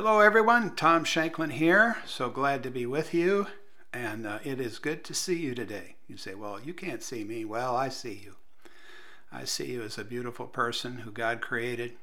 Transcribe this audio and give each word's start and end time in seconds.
Hello, 0.00 0.20
everyone. 0.20 0.76
Tom 0.76 1.02
Shanklin 1.02 1.50
here. 1.50 1.96
So 2.06 2.30
glad 2.30 2.62
to 2.62 2.70
be 2.70 2.86
with 2.86 3.12
you. 3.12 3.48
And 3.92 4.28
uh, 4.28 4.38
it 4.44 4.60
is 4.60 4.78
good 4.78 5.02
to 5.02 5.12
see 5.12 5.34
you 5.34 5.56
today. 5.56 5.96
You 6.06 6.16
say, 6.16 6.36
Well, 6.36 6.60
you 6.60 6.72
can't 6.72 7.02
see 7.02 7.24
me. 7.24 7.44
Well, 7.44 7.74
I 7.74 7.88
see 7.88 8.12
you. 8.24 8.36
I 9.32 9.42
see 9.42 9.72
you 9.72 9.82
as 9.82 9.98
a 9.98 10.04
beautiful 10.04 10.46
person 10.46 10.98
who 10.98 11.10
God 11.10 11.40
created 11.40 11.94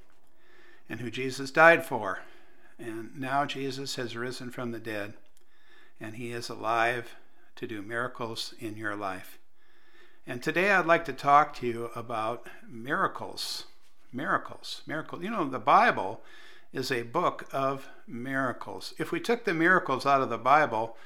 and 0.89 0.99
who 0.99 1.09
Jesus 1.09 1.51
died 1.51 1.85
for. 1.85 2.19
And 2.77 3.17
now 3.17 3.45
Jesus 3.45 3.95
has 3.95 4.17
risen 4.17 4.51
from 4.51 4.73
the 4.73 4.79
dead 4.79 5.13
and 5.97 6.15
he 6.15 6.33
is 6.33 6.49
alive 6.49 7.15
to 7.55 7.65
do 7.65 7.81
miracles 7.81 8.53
in 8.59 8.75
your 8.75 8.97
life. 8.97 9.39
And 10.27 10.43
today 10.43 10.69
I'd 10.69 10.85
like 10.85 11.05
to 11.05 11.13
talk 11.13 11.55
to 11.55 11.65
you 11.65 11.91
about 11.95 12.49
miracles. 12.69 13.67
Miracles. 14.11 14.81
Miracles. 14.85 15.23
You 15.23 15.29
know, 15.29 15.47
the 15.47 15.59
Bible 15.59 16.19
is 16.75 16.91
a 16.91 17.03
book 17.03 17.47
of 17.53 17.87
miracles. 18.05 18.93
If 18.97 19.13
we 19.13 19.21
took 19.21 19.45
the 19.45 19.53
miracles 19.53 20.05
out 20.05 20.21
of 20.21 20.29
the 20.29 20.37
Bible, 20.37 20.97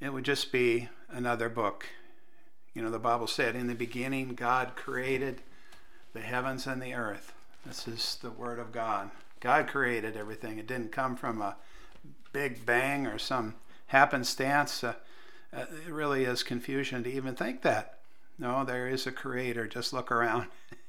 it 0.00 0.12
would 0.12 0.24
just 0.24 0.52
be 0.52 0.90
another 1.08 1.48
book. 1.48 1.86
You 2.74 2.82
know, 2.82 2.90
the 2.90 2.98
Bible 2.98 3.26
said, 3.26 3.56
In 3.56 3.68
the 3.68 3.74
beginning, 3.74 4.34
God 4.34 4.76
created 4.76 5.40
the 6.12 6.20
heavens 6.20 6.66
and 6.66 6.82
the 6.82 6.92
earth. 6.92 7.32
This 7.64 7.88
is 7.88 8.18
the 8.20 8.30
Word 8.30 8.58
of 8.58 8.70
God. 8.70 9.10
God 9.40 9.66
created 9.66 10.14
everything. 10.14 10.58
It 10.58 10.66
didn't 10.66 10.92
come 10.92 11.16
from 11.16 11.40
a 11.40 11.56
big 12.34 12.66
bang 12.66 13.06
or 13.06 13.18
some 13.18 13.54
happenstance. 13.86 14.84
Uh, 14.84 14.94
uh, 15.56 15.64
it 15.86 15.90
really 15.90 16.24
is 16.24 16.42
confusion 16.42 17.02
to 17.04 17.10
even 17.10 17.34
think 17.34 17.62
that. 17.62 17.98
No, 18.38 18.62
there 18.62 18.88
is 18.88 19.06
a 19.06 19.12
creator. 19.12 19.66
Just 19.66 19.94
look 19.94 20.12
around. 20.12 20.48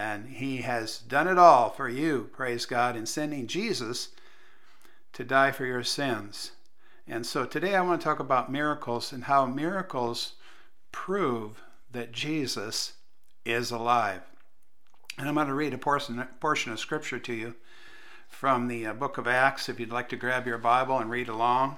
And 0.00 0.28
He 0.28 0.62
has 0.62 0.98
done 0.98 1.28
it 1.28 1.36
all 1.36 1.68
for 1.68 1.86
you, 1.86 2.30
praise 2.32 2.64
God, 2.64 2.96
in 2.96 3.04
sending 3.04 3.46
Jesus 3.46 4.08
to 5.12 5.24
die 5.24 5.52
for 5.52 5.66
your 5.66 5.84
sins. 5.84 6.52
And 7.06 7.26
so 7.26 7.44
today 7.44 7.74
I 7.74 7.82
want 7.82 8.00
to 8.00 8.04
talk 8.04 8.18
about 8.18 8.50
miracles 8.50 9.12
and 9.12 9.24
how 9.24 9.44
miracles 9.44 10.36
prove 10.90 11.62
that 11.92 12.12
Jesus 12.12 12.94
is 13.44 13.70
alive. 13.70 14.22
And 15.18 15.28
I'm 15.28 15.34
going 15.34 15.48
to 15.48 15.54
read 15.54 15.74
a 15.74 15.78
portion, 15.78 16.26
portion 16.40 16.72
of 16.72 16.80
scripture 16.80 17.18
to 17.18 17.34
you 17.34 17.54
from 18.26 18.68
the 18.68 18.86
uh, 18.86 18.94
book 18.94 19.18
of 19.18 19.28
Acts. 19.28 19.68
If 19.68 19.78
you'd 19.78 19.92
like 19.92 20.08
to 20.08 20.16
grab 20.16 20.46
your 20.46 20.56
Bible 20.56 20.98
and 20.98 21.10
read 21.10 21.28
along, 21.28 21.76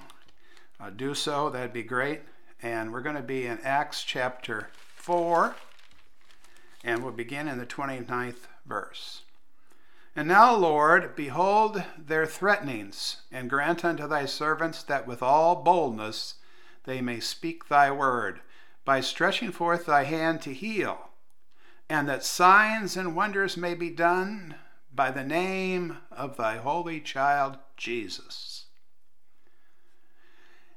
uh, 0.79 0.91
do 0.91 1.13
so. 1.13 1.49
That'd 1.49 1.73
be 1.73 1.83
great. 1.83 2.21
And 2.61 2.93
we're 2.93 3.01
going 3.01 3.17
to 3.17 3.21
be 3.21 3.47
in 3.47 3.59
Acts 3.63 4.01
chapter 4.01 4.69
4 4.95 5.53
and 6.83 7.03
we'll 7.03 7.13
begin 7.13 7.47
in 7.47 7.57
the 7.57 7.65
29th 7.65 8.47
verse. 8.65 9.21
And 10.15 10.27
now, 10.27 10.55
Lord, 10.55 11.15
behold 11.15 11.83
their 11.97 12.27
threatenings, 12.27 13.21
and 13.31 13.49
grant 13.49 13.83
unto 13.83 14.07
thy 14.07 14.25
servants 14.25 14.83
that 14.83 15.07
with 15.07 15.23
all 15.23 15.63
boldness 15.63 16.35
they 16.83 17.01
may 17.01 17.19
speak 17.19 17.67
thy 17.67 17.89
word, 17.89 18.41
by 18.85 19.01
stretching 19.01 19.51
forth 19.51 19.85
thy 19.85 20.03
hand 20.03 20.41
to 20.43 20.53
heal, 20.53 21.09
and 21.89 22.07
that 22.07 22.23
signs 22.23 22.95
and 22.95 23.15
wonders 23.15 23.57
may 23.57 23.73
be 23.73 23.89
done 23.89 24.55
by 24.93 25.09
the 25.09 25.23
name 25.23 25.97
of 26.11 26.37
thy 26.37 26.57
holy 26.57 26.99
child 26.99 27.57
Jesus. 27.75 28.52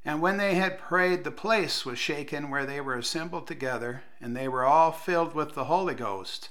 And 0.06 0.22
when 0.22 0.36
they 0.36 0.54
had 0.54 0.78
prayed, 0.78 1.24
the 1.24 1.32
place 1.32 1.84
was 1.84 1.98
shaken 1.98 2.48
where 2.48 2.64
they 2.64 2.80
were 2.80 2.94
assembled 2.94 3.48
together, 3.48 4.04
and 4.20 4.36
they 4.36 4.46
were 4.46 4.64
all 4.64 4.92
filled 4.92 5.34
with 5.34 5.54
the 5.54 5.64
Holy 5.64 5.94
Ghost, 5.94 6.50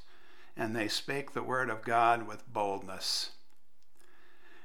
and 0.57 0.75
they 0.75 0.89
spake 0.89 1.31
the 1.31 1.41
word 1.41 1.69
of 1.69 1.81
God 1.81 2.27
with 2.27 2.51
boldness. 2.51 3.31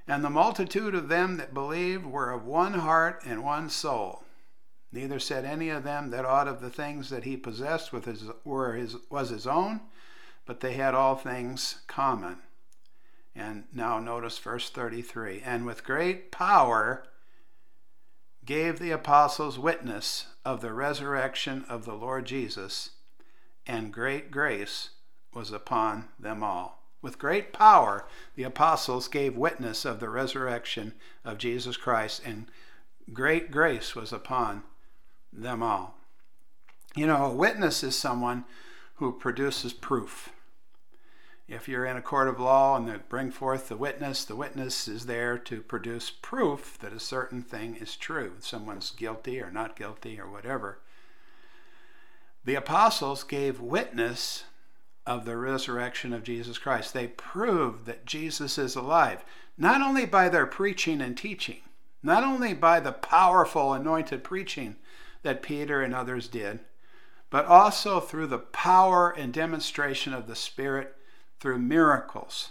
And 0.09 0.25
the 0.25 0.29
multitude 0.29 0.97
of 0.97 1.09
them 1.09 1.37
that 1.37 1.55
believed 1.55 2.05
were 2.05 2.33
of 2.33 2.45
one 2.45 2.75
heart 2.75 3.23
and 3.25 3.45
one 3.45 3.71
soul. 3.71 4.25
Neither 4.91 5.21
said 5.21 5.45
any 5.45 5.69
of 5.69 5.85
them 5.85 6.11
that 6.11 6.25
aught 6.25 6.49
of 6.49 6.61
the 6.61 6.69
things 6.69 7.11
that 7.11 7.23
he 7.23 7.37
possessed 7.37 7.93
with 7.93 8.07
his, 8.07 8.25
were 8.45 8.73
his, 8.73 8.97
was 9.09 9.31
his 9.31 9.47
own, 9.47 9.83
but 10.47 10.59
they 10.59 10.73
had 10.73 10.97
all 10.97 11.15
things 11.15 11.83
common. 11.87 12.39
And 13.37 13.67
now 13.73 14.01
notice 14.01 14.37
verse 14.39 14.69
33 14.69 15.43
And 15.45 15.65
with 15.65 15.85
great 15.85 16.33
power 16.33 17.05
gave 18.51 18.81
the 18.81 18.91
apostles 18.91 19.61
witness 19.61 20.27
of 20.45 20.61
the 20.61 20.73
resurrection 20.73 21.65
of 21.69 21.85
the 21.85 21.95
Lord 21.95 22.25
Jesus, 22.25 22.91
and 23.65 23.93
great 23.93 24.33
grace 24.33 24.91
was 25.33 25.53
upon 25.53 26.09
them 26.19 26.43
all. 26.43 26.83
With 27.01 27.17
great 27.17 27.53
power, 27.53 28.09
the 28.35 28.43
apostles 28.43 29.07
gave 29.07 29.37
witness 29.37 29.85
of 29.85 30.01
the 30.01 30.09
resurrection 30.09 30.95
of 31.25 31.39
Jesus 31.39 31.77
Christ, 31.77 32.23
and 32.25 32.47
great 33.13 33.53
grace 33.53 33.95
was 33.95 34.13
upon 34.13 34.65
them 35.33 35.63
all. 35.63 35.95
You 36.97 37.07
know, 37.07 37.27
a 37.27 37.33
witness 37.33 37.85
is 37.85 37.97
someone 37.97 38.47
who 38.97 39.13
produces 39.13 39.73
proof. 39.73 40.31
If 41.51 41.67
you're 41.67 41.85
in 41.85 41.97
a 41.97 42.03
court 42.03 42.29
of 42.29 42.39
law 42.39 42.77
and 42.77 42.89
they 42.89 42.97
bring 43.09 43.33
forth 43.33 43.69
the 43.69 43.77
witness, 43.77 44.25
the 44.25 44.37
witness 44.37 44.87
is 44.87 45.07
there 45.07 45.37
to 45.37 45.63
produce 45.63 46.09
proof 46.09 46.79
that 46.79 46.93
a 46.93 47.01
certain 47.01 47.43
thing 47.43 47.75
is 47.75 47.97
true. 47.97 48.35
Someone's 48.39 48.93
guilty 48.93 49.41
or 49.41 49.51
not 49.51 49.75
guilty 49.75 50.21
or 50.21 50.31
whatever. 50.31 50.79
The 52.45 52.55
apostles 52.55 53.25
gave 53.25 53.59
witness 53.61 54.45
of 55.05 55.25
the 55.25 55.37
resurrection 55.37 56.13
of 56.13 56.23
Jesus 56.23 56.57
Christ. 56.57 56.95
They 56.95 57.09
proved 57.09 57.85
that 57.87 58.07
Jesus 58.07 58.57
is 58.57 58.77
alive, 58.77 59.25
not 59.59 59.83
only 59.83 60.07
by 60.07 60.29
their 60.29 60.47
preaching 60.47 61.01
and 61.01 61.19
teaching, 61.19 61.63
not 62.01 62.23
only 62.23 62.55
by 62.55 62.79
the 62.79 62.93
powerful 62.93 63.73
anointed 63.73 64.23
preaching 64.23 64.77
that 65.25 65.43
Peter 65.43 65.83
and 65.83 65.97
others 65.97 66.29
did, 66.29 66.61
but 67.29 67.45
also 67.47 67.99
through 67.99 68.29
the 68.29 68.39
power 68.39 69.11
and 69.11 69.33
demonstration 69.33 70.15
of 70.15 70.29
the 70.29 70.37
Spirit 70.37 70.95
through 71.41 71.59
miracles. 71.59 72.51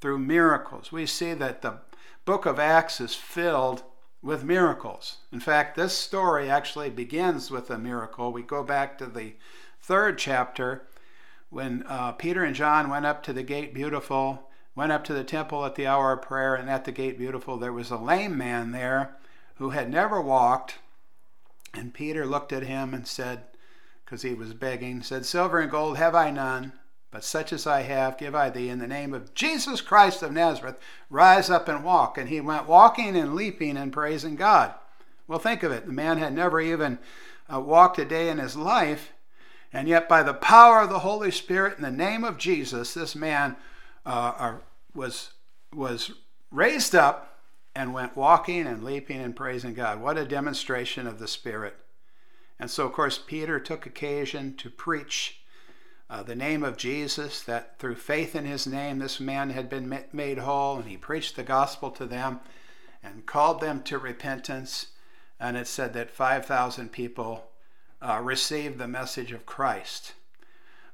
Through 0.00 0.18
miracles. 0.18 0.92
We 0.92 1.06
see 1.06 1.34
that 1.34 1.62
the 1.62 1.78
book 2.24 2.46
of 2.46 2.58
Acts 2.58 3.00
is 3.00 3.14
filled 3.14 3.82
with 4.22 4.44
miracles. 4.44 5.18
In 5.32 5.40
fact, 5.40 5.76
this 5.76 5.96
story 5.96 6.50
actually 6.50 6.90
begins 6.90 7.50
with 7.50 7.70
a 7.70 7.78
miracle. 7.78 8.32
We 8.32 8.42
go 8.42 8.62
back 8.62 8.98
to 8.98 9.06
the 9.06 9.34
third 9.80 10.18
chapter 10.18 10.86
when 11.50 11.84
uh, 11.88 12.12
Peter 12.12 12.44
and 12.44 12.54
John 12.54 12.90
went 12.90 13.06
up 13.06 13.22
to 13.24 13.32
the 13.32 13.42
gate 13.42 13.72
beautiful, 13.72 14.50
went 14.74 14.92
up 14.92 15.04
to 15.04 15.14
the 15.14 15.24
temple 15.24 15.64
at 15.64 15.76
the 15.76 15.86
hour 15.86 16.12
of 16.12 16.22
prayer, 16.22 16.54
and 16.54 16.68
at 16.68 16.84
the 16.84 16.92
gate 16.92 17.16
beautiful 17.16 17.56
there 17.56 17.72
was 17.72 17.90
a 17.90 17.96
lame 17.96 18.36
man 18.36 18.72
there 18.72 19.16
who 19.56 19.70
had 19.70 19.90
never 19.90 20.20
walked. 20.20 20.78
And 21.74 21.94
Peter 21.94 22.26
looked 22.26 22.52
at 22.52 22.64
him 22.64 22.92
and 22.92 23.06
said, 23.06 23.44
because 24.04 24.22
he 24.22 24.34
was 24.34 24.54
begging, 24.54 25.02
said, 25.02 25.26
Silver 25.26 25.60
and 25.60 25.70
gold 25.70 25.96
have 25.96 26.14
I 26.14 26.30
none, 26.30 26.72
but 27.10 27.24
such 27.24 27.52
as 27.52 27.66
I 27.66 27.82
have, 27.82 28.18
give 28.18 28.34
I 28.34 28.50
thee 28.50 28.68
in 28.68 28.78
the 28.78 28.86
name 28.86 29.14
of 29.14 29.34
Jesus 29.34 29.80
Christ 29.80 30.22
of 30.22 30.32
Nazareth. 30.32 30.76
Rise 31.08 31.48
up 31.48 31.68
and 31.68 31.82
walk. 31.82 32.18
And 32.18 32.28
he 32.28 32.40
went 32.40 32.68
walking 32.68 33.16
and 33.16 33.34
leaping 33.34 33.76
and 33.76 33.92
praising 33.92 34.36
God. 34.36 34.74
Well, 35.26 35.38
think 35.38 35.62
of 35.62 35.72
it. 35.72 35.86
The 35.86 35.92
man 35.92 36.18
had 36.18 36.34
never 36.34 36.60
even 36.60 36.98
uh, 37.52 37.60
walked 37.60 37.98
a 37.98 38.04
day 38.04 38.28
in 38.28 38.38
his 38.38 38.56
life. 38.56 39.12
And 39.72 39.88
yet, 39.88 40.08
by 40.08 40.22
the 40.22 40.34
power 40.34 40.80
of 40.80 40.90
the 40.90 41.00
Holy 41.00 41.30
Spirit 41.30 41.76
in 41.76 41.82
the 41.82 41.90
name 41.90 42.24
of 42.24 42.38
Jesus, 42.38 42.94
this 42.94 43.14
man 43.14 43.56
uh, 44.04 44.32
uh 44.38 44.54
was, 44.94 45.32
was 45.72 46.12
raised 46.50 46.94
up 46.94 47.40
and 47.74 47.94
went 47.94 48.16
walking 48.16 48.66
and 48.66 48.82
leaping 48.82 49.20
and 49.20 49.36
praising 49.36 49.74
God. 49.74 50.00
What 50.00 50.18
a 50.18 50.24
demonstration 50.24 51.06
of 51.06 51.18
the 51.18 51.28
Spirit. 51.28 51.76
And 52.58 52.70
so, 52.70 52.86
of 52.86 52.92
course, 52.92 53.18
Peter 53.24 53.60
took 53.60 53.86
occasion 53.86 54.56
to 54.56 54.68
preach 54.68 55.37
uh, 56.10 56.22
the 56.22 56.34
name 56.34 56.64
of 56.64 56.78
Jesus, 56.78 57.42
that 57.42 57.78
through 57.78 57.96
faith 57.96 58.34
in 58.34 58.46
his 58.46 58.66
name, 58.66 58.98
this 58.98 59.20
man 59.20 59.50
had 59.50 59.68
been 59.68 60.04
made 60.12 60.38
whole, 60.38 60.76
and 60.76 60.88
he 60.88 60.96
preached 60.96 61.36
the 61.36 61.42
gospel 61.42 61.90
to 61.90 62.06
them 62.06 62.40
and 63.02 63.26
called 63.26 63.60
them 63.60 63.82
to 63.82 63.98
repentance. 63.98 64.88
And 65.38 65.56
it 65.56 65.66
said 65.66 65.92
that 65.92 66.10
5,000 66.10 66.90
people 66.90 67.50
uh, 68.00 68.20
received 68.22 68.78
the 68.78 68.88
message 68.88 69.32
of 69.32 69.46
Christ. 69.46 70.14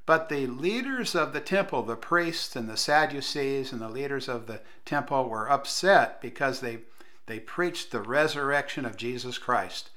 But 0.06 0.28
the 0.28 0.46
leaders 0.46 1.14
of 1.14 1.32
the 1.32 1.40
temple, 1.40 1.82
the 1.82 1.96
priests 1.96 2.56
and 2.56 2.68
the 2.68 2.76
Sadducees 2.76 3.72
and 3.72 3.80
the 3.80 3.88
leaders 3.88 4.28
of 4.28 4.46
the 4.46 4.60
temple, 4.84 5.28
were 5.28 5.50
upset 5.50 6.20
because 6.20 6.60
they, 6.60 6.80
they 7.26 7.38
preached 7.38 7.90
the 7.90 8.02
resurrection 8.02 8.84
of 8.84 8.96
Jesus 8.96 9.38
Christ. 9.38 9.90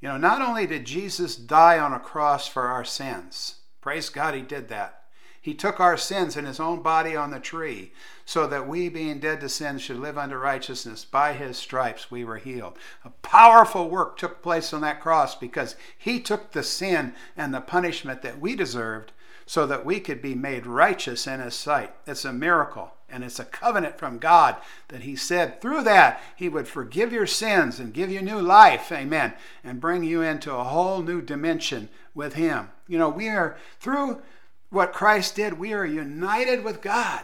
You 0.00 0.08
know, 0.08 0.16
not 0.18 0.40
only 0.40 0.66
did 0.66 0.84
Jesus 0.84 1.34
die 1.34 1.78
on 1.78 1.92
a 1.92 1.98
cross 1.98 2.46
for 2.46 2.68
our 2.68 2.84
sins, 2.84 3.56
Praise 3.80 4.08
God, 4.08 4.34
He 4.34 4.42
did 4.42 4.68
that. 4.68 4.96
He 5.42 5.54
took 5.54 5.80
our 5.80 5.96
sins 5.96 6.36
in 6.36 6.44
His 6.44 6.60
own 6.60 6.82
body 6.82 7.16
on 7.16 7.30
the 7.30 7.40
tree, 7.40 7.92
so 8.26 8.46
that 8.46 8.68
we, 8.68 8.90
being 8.90 9.20
dead 9.20 9.40
to 9.40 9.48
sin, 9.48 9.78
should 9.78 9.98
live 9.98 10.18
unto 10.18 10.36
righteousness. 10.36 11.04
By 11.04 11.32
His 11.32 11.56
stripes 11.56 12.10
we 12.10 12.24
were 12.24 12.36
healed. 12.36 12.78
A 13.04 13.10
powerful 13.10 13.88
work 13.88 14.18
took 14.18 14.42
place 14.42 14.74
on 14.74 14.82
that 14.82 15.00
cross 15.00 15.34
because 15.34 15.76
He 15.96 16.20
took 16.20 16.52
the 16.52 16.62
sin 16.62 17.14
and 17.36 17.54
the 17.54 17.62
punishment 17.62 18.20
that 18.22 18.38
we 18.38 18.54
deserved 18.54 19.12
so 19.46 19.66
that 19.66 19.84
we 19.84 19.98
could 19.98 20.20
be 20.20 20.34
made 20.34 20.66
righteous 20.66 21.26
in 21.26 21.40
His 21.40 21.54
sight. 21.54 21.94
It's 22.06 22.26
a 22.26 22.32
miracle. 22.32 22.92
And 23.10 23.24
it's 23.24 23.38
a 23.38 23.44
covenant 23.44 23.98
from 23.98 24.18
God 24.18 24.56
that 24.88 25.02
He 25.02 25.16
said 25.16 25.60
through 25.60 25.82
that 25.84 26.20
He 26.36 26.48
would 26.48 26.68
forgive 26.68 27.12
your 27.12 27.26
sins 27.26 27.80
and 27.80 27.94
give 27.94 28.10
you 28.10 28.22
new 28.22 28.40
life. 28.40 28.92
Amen. 28.92 29.34
And 29.64 29.80
bring 29.80 30.04
you 30.04 30.22
into 30.22 30.54
a 30.54 30.64
whole 30.64 31.02
new 31.02 31.20
dimension 31.20 31.88
with 32.14 32.34
Him. 32.34 32.70
You 32.86 32.98
know, 32.98 33.08
we 33.08 33.28
are, 33.28 33.56
through 33.78 34.22
what 34.70 34.92
Christ 34.92 35.36
did, 35.36 35.58
we 35.58 35.72
are 35.72 35.84
united 35.84 36.64
with 36.64 36.80
God 36.80 37.22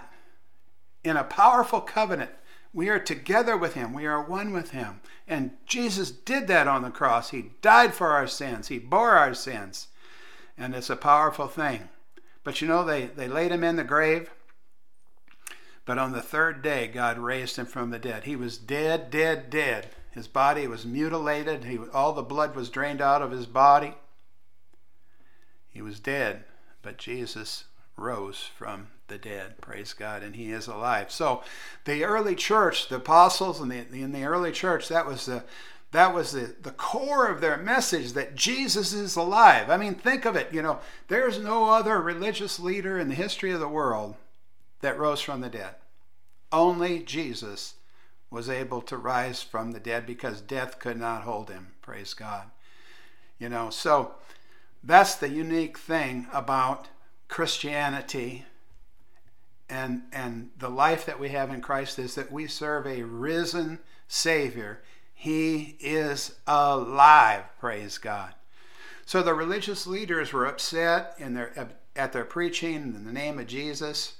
in 1.04 1.16
a 1.16 1.24
powerful 1.24 1.80
covenant. 1.80 2.30
We 2.72 2.88
are 2.88 2.98
together 2.98 3.56
with 3.56 3.74
Him. 3.74 3.92
We 3.92 4.06
are 4.06 4.22
one 4.22 4.52
with 4.52 4.70
Him. 4.70 5.00
And 5.26 5.52
Jesus 5.66 6.10
did 6.10 6.46
that 6.48 6.68
on 6.68 6.82
the 6.82 6.90
cross. 6.90 7.30
He 7.30 7.52
died 7.62 7.94
for 7.94 8.08
our 8.08 8.26
sins, 8.26 8.68
He 8.68 8.78
bore 8.78 9.12
our 9.12 9.34
sins. 9.34 9.88
And 10.58 10.74
it's 10.74 10.90
a 10.90 10.96
powerful 10.96 11.48
thing. 11.48 11.88
But 12.46 12.62
you 12.62 12.68
know, 12.68 12.84
they, 12.84 13.06
they 13.06 13.26
laid 13.26 13.50
him 13.50 13.64
in 13.64 13.74
the 13.74 13.82
grave. 13.82 14.30
But 15.86 15.98
on 15.98 16.12
the 16.12 16.20
third 16.20 16.62
day, 16.62 16.88
God 16.88 17.16
raised 17.16 17.56
him 17.56 17.64
from 17.64 17.90
the 17.90 17.98
dead. 17.98 18.24
He 18.24 18.36
was 18.36 18.58
dead, 18.58 19.10
dead, 19.10 19.48
dead. 19.48 19.86
His 20.10 20.26
body 20.26 20.66
was 20.66 20.84
mutilated. 20.84 21.64
He, 21.64 21.78
all 21.94 22.12
the 22.12 22.22
blood 22.22 22.56
was 22.56 22.68
drained 22.68 23.00
out 23.00 23.22
of 23.22 23.30
his 23.30 23.46
body. 23.46 23.94
He 25.70 25.80
was 25.80 26.00
dead, 26.00 26.44
but 26.82 26.98
Jesus 26.98 27.64
rose 27.96 28.50
from 28.56 28.88
the 29.08 29.18
dead. 29.18 29.60
Praise 29.60 29.92
God, 29.92 30.22
and 30.22 30.34
He 30.34 30.50
is 30.50 30.66
alive. 30.66 31.12
So, 31.12 31.42
the 31.84 32.04
early 32.04 32.34
church, 32.34 32.88
the 32.88 32.96
apostles, 32.96 33.60
and 33.60 33.70
the, 33.70 33.76
in 33.92 34.12
the 34.12 34.24
early 34.24 34.52
church, 34.52 34.88
that 34.88 35.06
was 35.06 35.26
the 35.26 35.44
that 35.92 36.12
was 36.12 36.32
the, 36.32 36.54
the 36.60 36.72
core 36.72 37.28
of 37.28 37.40
their 37.40 37.56
message 37.56 38.12
that 38.14 38.34
Jesus 38.34 38.92
is 38.92 39.16
alive. 39.16 39.70
I 39.70 39.76
mean, 39.76 39.94
think 39.94 40.24
of 40.24 40.34
it. 40.34 40.52
You 40.52 40.60
know, 40.60 40.80
there's 41.08 41.38
no 41.38 41.70
other 41.70 42.00
religious 42.00 42.58
leader 42.58 42.98
in 42.98 43.08
the 43.08 43.14
history 43.14 43.52
of 43.52 43.60
the 43.60 43.68
world 43.68 44.16
that 44.80 44.98
rose 44.98 45.20
from 45.20 45.40
the 45.40 45.48
dead. 45.48 45.74
Only 46.52 47.00
Jesus 47.00 47.74
was 48.30 48.48
able 48.48 48.80
to 48.82 48.96
rise 48.96 49.42
from 49.42 49.72
the 49.72 49.80
dead 49.80 50.06
because 50.06 50.40
death 50.40 50.78
could 50.78 50.98
not 50.98 51.22
hold 51.22 51.50
him. 51.50 51.68
Praise 51.82 52.14
God. 52.14 52.50
You 53.38 53.48
know, 53.48 53.70
so 53.70 54.14
that's 54.82 55.14
the 55.14 55.28
unique 55.28 55.78
thing 55.78 56.26
about 56.32 56.88
Christianity 57.28 58.44
and 59.68 60.02
and 60.12 60.50
the 60.56 60.68
life 60.68 61.04
that 61.06 61.18
we 61.18 61.30
have 61.30 61.50
in 61.50 61.60
Christ 61.60 61.98
is 61.98 62.14
that 62.14 62.30
we 62.30 62.46
serve 62.46 62.86
a 62.86 63.02
risen 63.02 63.80
savior 64.06 64.80
he 65.18 65.78
is 65.80 66.34
alive, 66.46 67.44
praise 67.58 67.96
God. 67.96 68.34
So 69.06 69.22
the 69.22 69.32
religious 69.32 69.86
leaders 69.86 70.30
were 70.30 70.44
upset 70.44 71.14
in 71.18 71.32
their, 71.32 71.70
at 71.96 72.12
their 72.12 72.26
preaching 72.26 72.74
in 72.74 73.04
the 73.06 73.12
name 73.12 73.38
of 73.38 73.46
Jesus. 73.46 74.15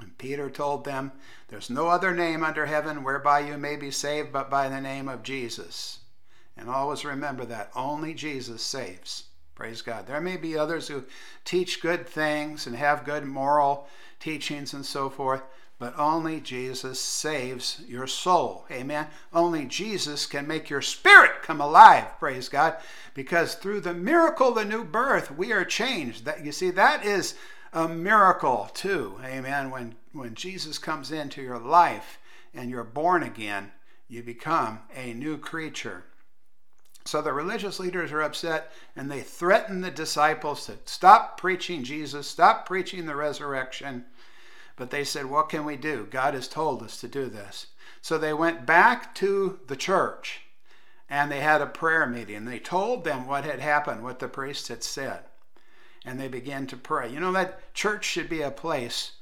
And 0.00 0.16
Peter 0.18 0.48
told 0.48 0.84
them, 0.84 1.12
There's 1.48 1.70
no 1.70 1.88
other 1.88 2.14
name 2.14 2.44
under 2.44 2.66
heaven 2.66 3.02
whereby 3.02 3.40
you 3.40 3.58
may 3.58 3.76
be 3.76 3.90
saved 3.90 4.32
but 4.32 4.50
by 4.50 4.68
the 4.68 4.80
name 4.80 5.08
of 5.08 5.22
Jesus. 5.22 5.98
And 6.56 6.68
always 6.68 7.04
remember 7.04 7.44
that 7.46 7.70
only 7.74 8.14
Jesus 8.14 8.62
saves. 8.62 9.24
Praise 9.54 9.82
God. 9.82 10.06
There 10.06 10.20
may 10.20 10.36
be 10.36 10.56
others 10.56 10.86
who 10.88 11.04
teach 11.44 11.82
good 11.82 12.06
things 12.06 12.66
and 12.66 12.76
have 12.76 13.04
good 13.04 13.24
moral 13.24 13.88
teachings 14.20 14.72
and 14.72 14.86
so 14.86 15.10
forth, 15.10 15.42
but 15.80 15.98
only 15.98 16.40
Jesus 16.40 17.00
saves 17.00 17.80
your 17.88 18.06
soul. 18.06 18.66
Amen. 18.70 19.08
Only 19.32 19.64
Jesus 19.64 20.26
can 20.26 20.46
make 20.46 20.70
your 20.70 20.82
spirit 20.82 21.42
come 21.42 21.60
alive. 21.60 22.06
Praise 22.20 22.48
God. 22.48 22.76
Because 23.14 23.54
through 23.54 23.80
the 23.80 23.94
miracle 23.94 24.48
of 24.48 24.54
the 24.54 24.64
new 24.64 24.84
birth, 24.84 25.36
we 25.36 25.52
are 25.52 25.64
changed. 25.64 26.24
That 26.24 26.44
you 26.44 26.52
see, 26.52 26.70
that 26.70 27.04
is 27.04 27.34
a 27.72 27.88
miracle 27.88 28.70
too. 28.74 29.18
Amen. 29.24 29.70
When 29.70 29.96
when 30.12 30.34
Jesus 30.34 30.78
comes 30.78 31.12
into 31.12 31.42
your 31.42 31.58
life 31.58 32.18
and 32.54 32.70
you're 32.70 32.84
born 32.84 33.22
again, 33.22 33.72
you 34.08 34.22
become 34.22 34.80
a 34.94 35.12
new 35.12 35.38
creature. 35.38 36.04
So 37.04 37.22
the 37.22 37.32
religious 37.32 37.78
leaders 37.80 38.12
are 38.12 38.22
upset 38.22 38.72
and 38.96 39.10
they 39.10 39.20
threaten 39.20 39.80
the 39.80 39.90
disciples 39.90 40.66
to 40.66 40.78
stop 40.84 41.38
preaching 41.38 41.84
Jesus, 41.84 42.26
stop 42.26 42.66
preaching 42.66 43.06
the 43.06 43.16
resurrection 43.16 44.04
but 44.78 44.90
they 44.90 45.02
said, 45.04 45.26
What 45.26 45.48
can 45.48 45.64
we 45.64 45.76
do? 45.76 46.06
God 46.08 46.34
has 46.34 46.48
told 46.48 46.82
us 46.82 47.00
to 47.00 47.08
do 47.08 47.26
this. 47.26 47.66
So 48.00 48.16
they 48.16 48.32
went 48.32 48.64
back 48.64 49.14
to 49.16 49.58
the 49.66 49.76
church 49.76 50.42
and 51.10 51.30
they 51.30 51.40
had 51.40 51.60
a 51.60 51.66
prayer 51.66 52.06
meeting. 52.06 52.44
They 52.44 52.60
told 52.60 53.02
them 53.02 53.26
what 53.26 53.44
had 53.44 53.58
happened, 53.58 54.04
what 54.04 54.20
the 54.20 54.28
priest 54.28 54.68
had 54.68 54.84
said. 54.84 55.24
And 56.04 56.18
they 56.18 56.28
began 56.28 56.66
to 56.68 56.76
pray. 56.76 57.10
You 57.10 57.20
know, 57.20 57.32
that 57.32 57.74
church 57.74 58.04
should 58.04 58.28
be 58.28 58.42
a 58.42 58.50
place 58.50 59.12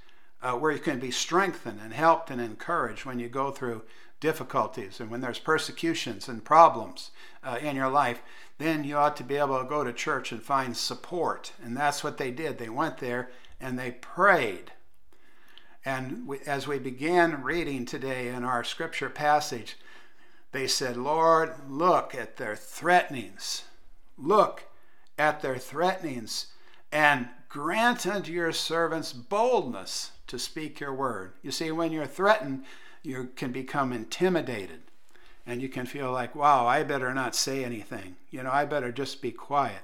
uh, 0.42 0.52
where 0.52 0.72
you 0.72 0.78
can 0.78 1.00
be 1.00 1.10
strengthened 1.10 1.80
and 1.82 1.92
helped 1.92 2.30
and 2.30 2.40
encouraged 2.40 3.04
when 3.04 3.18
you 3.18 3.28
go 3.28 3.50
through 3.50 3.82
difficulties 4.20 5.00
and 5.00 5.10
when 5.10 5.20
there's 5.20 5.38
persecutions 5.38 6.28
and 6.28 6.44
problems 6.44 7.10
uh, 7.42 7.58
in 7.60 7.76
your 7.76 7.88
life. 7.88 8.20
Then 8.58 8.84
you 8.84 8.96
ought 8.96 9.16
to 9.16 9.24
be 9.24 9.36
able 9.36 9.58
to 9.58 9.68
go 9.68 9.84
to 9.84 9.92
church 9.92 10.32
and 10.32 10.42
find 10.42 10.76
support. 10.76 11.52
And 11.62 11.76
that's 11.76 12.04
what 12.04 12.18
they 12.18 12.30
did. 12.30 12.58
They 12.58 12.68
went 12.68 12.98
there 12.98 13.30
and 13.60 13.78
they 13.78 13.90
prayed 13.90 14.72
and 15.86 16.26
we, 16.26 16.40
as 16.40 16.66
we 16.66 16.80
began 16.80 17.44
reading 17.44 17.86
today 17.86 18.26
in 18.28 18.42
our 18.42 18.64
scripture 18.64 19.08
passage, 19.08 19.76
they 20.50 20.66
said, 20.66 20.96
Lord, 20.96 21.54
look 21.68 22.12
at 22.12 22.38
their 22.38 22.56
threatenings. 22.56 23.62
Look 24.18 24.64
at 25.16 25.42
their 25.42 25.58
threatenings 25.58 26.46
and 26.96 27.28
grant 27.50 28.06
unto 28.06 28.32
your 28.32 28.52
servants 28.52 29.12
boldness 29.12 30.12
to 30.26 30.38
speak 30.38 30.80
your 30.80 30.94
word. 30.94 31.34
You 31.42 31.50
see, 31.50 31.70
when 31.70 31.92
you're 31.92 32.06
threatened, 32.06 32.64
you 33.02 33.28
can 33.36 33.52
become 33.52 33.92
intimidated 33.92 34.80
and 35.46 35.60
you 35.60 35.68
can 35.68 35.84
feel 35.84 36.10
like, 36.10 36.34
wow, 36.34 36.66
I 36.66 36.84
better 36.84 37.12
not 37.12 37.34
say 37.34 37.62
anything. 37.62 38.16
You 38.30 38.42
know, 38.42 38.50
I 38.50 38.64
better 38.64 38.92
just 38.92 39.20
be 39.20 39.30
quiet. 39.30 39.82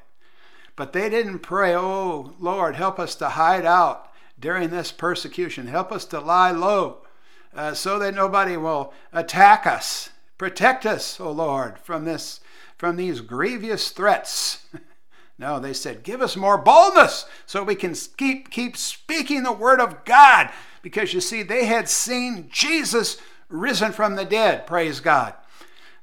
But 0.75 0.95
they 0.95 1.11
didn't 1.11 1.41
pray, 1.41 1.77
oh, 1.77 2.33
Lord, 2.41 2.77
help 2.77 2.99
us 2.99 3.15
to 3.17 3.29
hide 3.29 3.67
out 3.67 4.11
during 4.41 4.71
this 4.71 4.91
persecution. 4.91 5.67
Help 5.67 5.93
us 5.93 6.07
to 6.07 6.19
lie 6.19 6.51
low 6.51 7.03
uh, 7.55 7.75
so 7.75 7.99
that 7.99 8.15
nobody 8.15 8.57
will 8.57 8.95
attack 9.13 9.67
us. 9.67 10.09
Protect 10.39 10.87
us, 10.87 11.21
O 11.21 11.31
Lord, 11.31 11.79
from 11.79 12.07
this 12.07 12.41
from 12.79 12.97
these 12.97 13.21
grievous 13.21 13.91
threats. 13.91 14.65
no, 15.39 15.59
they 15.59 15.73
said, 15.73 16.03
give 16.03 16.21
us 16.21 16.37
more 16.37 16.59
boldness 16.59 17.27
so 17.47 17.65
we 17.65 17.75
can 17.75 17.95
keep 18.17 18.51
keep 18.51 18.77
speaking 18.77 19.43
the 19.43 19.53
word 19.53 19.81
of 19.81 20.05
God. 20.05 20.51
Because 20.83 21.15
you 21.15 21.21
see, 21.21 21.43
they 21.43 21.65
had 21.65 21.89
seen 21.89 22.49
Jesus 22.51 23.19
risen 23.49 23.93
from 23.93 24.17
the 24.17 24.25
dead. 24.25 24.67
Praise 24.67 25.01
God. 25.01 25.35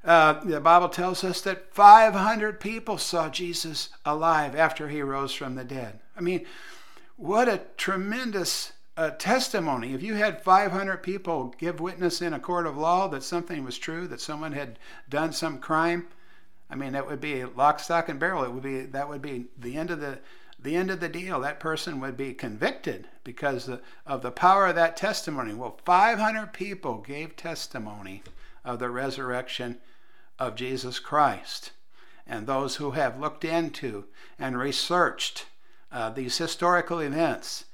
Uh, 0.02 0.42
the 0.44 0.60
Bible 0.60 0.88
tells 0.88 1.22
us 1.22 1.42
that 1.42 1.74
500 1.74 2.58
people 2.58 2.96
saw 2.96 3.28
Jesus 3.28 3.90
alive 4.04 4.54
after 4.54 4.88
he 4.88 5.02
rose 5.02 5.34
from 5.34 5.54
the 5.54 5.64
dead. 5.64 6.00
I 6.16 6.22
mean, 6.22 6.46
what 7.16 7.48
a 7.48 7.60
tremendous 7.76 8.72
uh, 8.96 9.10
testimony. 9.10 9.92
If 9.92 10.02
you 10.02 10.14
had 10.14 10.42
500 10.42 11.02
people 11.02 11.54
give 11.58 11.80
witness 11.80 12.22
in 12.22 12.32
a 12.32 12.40
court 12.40 12.66
of 12.66 12.78
law 12.78 13.08
that 13.08 13.22
something 13.22 13.62
was 13.62 13.76
true, 13.76 14.06
that 14.08 14.22
someone 14.22 14.52
had 14.52 14.78
done 15.08 15.32
some 15.32 15.58
crime, 15.58 16.06
I 16.70 16.76
mean, 16.76 16.92
that 16.92 17.06
would 17.06 17.20
be 17.20 17.44
lock, 17.44 17.80
stock, 17.80 18.08
and 18.08 18.20
barrel. 18.20 18.44
It 18.44 18.52
would 18.52 18.62
be 18.62 18.82
that 18.82 19.08
would 19.08 19.22
be 19.22 19.46
the 19.58 19.76
end 19.76 19.90
of 19.90 20.00
the 20.00 20.20
the 20.62 20.76
end 20.76 20.90
of 20.90 21.00
the 21.00 21.08
deal. 21.08 21.40
That 21.40 21.58
person 21.58 22.00
would 22.00 22.16
be 22.16 22.32
convicted 22.32 23.08
because 23.24 23.68
of 24.06 24.22
the 24.22 24.30
power 24.30 24.68
of 24.68 24.76
that 24.76 24.96
testimony. 24.96 25.54
Well, 25.54 25.78
500 25.84 26.52
people 26.52 26.98
gave 26.98 27.34
testimony 27.34 28.22
of 28.64 28.78
the 28.78 28.90
resurrection 28.90 29.78
of 30.38 30.54
Jesus 30.54 30.98
Christ, 30.98 31.72
and 32.26 32.46
those 32.46 32.76
who 32.76 32.92
have 32.92 33.18
looked 33.18 33.44
into 33.44 34.04
and 34.38 34.58
researched 34.58 35.46
uh, 35.90 36.10
these 36.10 36.38
historical 36.38 37.00
events 37.00 37.64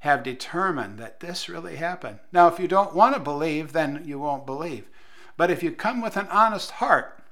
have 0.00 0.22
determined 0.22 0.98
that 0.98 1.20
this 1.20 1.48
really 1.48 1.76
happened. 1.76 2.18
Now, 2.30 2.46
if 2.46 2.60
you 2.60 2.68
don't 2.68 2.94
want 2.94 3.14
to 3.14 3.20
believe, 3.20 3.72
then 3.72 4.02
you 4.04 4.18
won't 4.18 4.46
believe. 4.46 4.86
But 5.36 5.50
if 5.50 5.62
you 5.62 5.72
come 5.72 6.00
with 6.00 6.16
an 6.16 6.28
honest 6.28 6.72
heart 6.72 7.23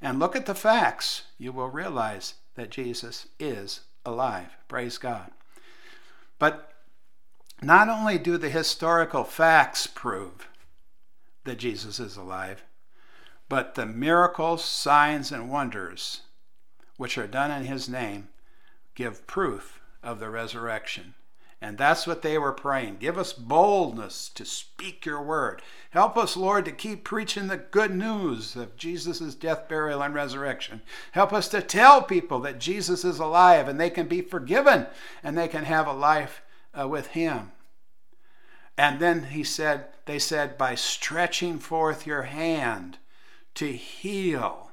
and 0.00 0.18
look 0.18 0.34
at 0.34 0.46
the 0.46 0.54
facts, 0.54 1.24
you 1.38 1.52
will 1.52 1.68
realize 1.68 2.34
that 2.54 2.70
Jesus 2.70 3.28
is 3.38 3.80
alive. 4.04 4.56
Praise 4.68 4.98
God. 4.98 5.30
But 6.38 6.72
not 7.62 7.88
only 7.88 8.18
do 8.18 8.38
the 8.38 8.48
historical 8.48 9.24
facts 9.24 9.86
prove 9.86 10.48
that 11.44 11.58
Jesus 11.58 12.00
is 12.00 12.16
alive, 12.16 12.64
but 13.48 13.74
the 13.74 13.86
miracles, 13.86 14.64
signs, 14.64 15.32
and 15.32 15.50
wonders 15.50 16.22
which 16.96 17.18
are 17.18 17.26
done 17.26 17.50
in 17.50 17.64
his 17.64 17.88
name 17.88 18.28
give 18.94 19.26
proof 19.26 19.80
of 20.02 20.20
the 20.20 20.30
resurrection. 20.30 21.14
And 21.62 21.76
that's 21.76 22.06
what 22.06 22.22
they 22.22 22.38
were 22.38 22.52
praying. 22.52 22.96
Give 23.00 23.18
us 23.18 23.34
boldness 23.34 24.30
to 24.30 24.46
speak 24.46 25.04
your 25.04 25.22
word. 25.22 25.60
Help 25.90 26.16
us, 26.16 26.34
Lord, 26.36 26.64
to 26.64 26.72
keep 26.72 27.04
preaching 27.04 27.48
the 27.48 27.58
good 27.58 27.94
news 27.94 28.56
of 28.56 28.76
Jesus' 28.76 29.34
death, 29.34 29.68
burial, 29.68 30.02
and 30.02 30.14
resurrection. 30.14 30.80
Help 31.12 31.34
us 31.34 31.48
to 31.48 31.60
tell 31.60 32.02
people 32.02 32.40
that 32.40 32.60
Jesus 32.60 33.04
is 33.04 33.18
alive 33.18 33.68
and 33.68 33.78
they 33.78 33.90
can 33.90 34.08
be 34.08 34.22
forgiven 34.22 34.86
and 35.22 35.36
they 35.36 35.48
can 35.48 35.64
have 35.64 35.86
a 35.86 35.92
life 35.92 36.40
uh, 36.78 36.88
with 36.88 37.08
Him. 37.08 37.52
And 38.78 38.98
then 38.98 39.24
he 39.24 39.44
said, 39.44 39.88
they 40.06 40.18
said, 40.18 40.56
by 40.56 40.74
stretching 40.74 41.58
forth 41.58 42.06
your 42.06 42.22
hand 42.22 42.96
to 43.56 43.70
heal, 43.70 44.70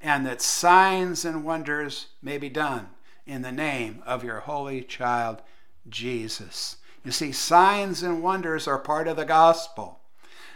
and 0.00 0.26
that 0.26 0.42
signs 0.42 1.24
and 1.24 1.44
wonders 1.44 2.08
may 2.20 2.38
be 2.38 2.48
done 2.48 2.88
in 3.26 3.42
the 3.42 3.52
name 3.52 4.02
of 4.04 4.24
your 4.24 4.40
holy 4.40 4.82
child, 4.82 5.42
Jesus. 5.90 6.76
You 7.04 7.12
see, 7.12 7.32
signs 7.32 8.02
and 8.02 8.22
wonders 8.22 8.66
are 8.68 8.78
part 8.78 9.08
of 9.08 9.16
the 9.16 9.24
gospel. 9.24 10.00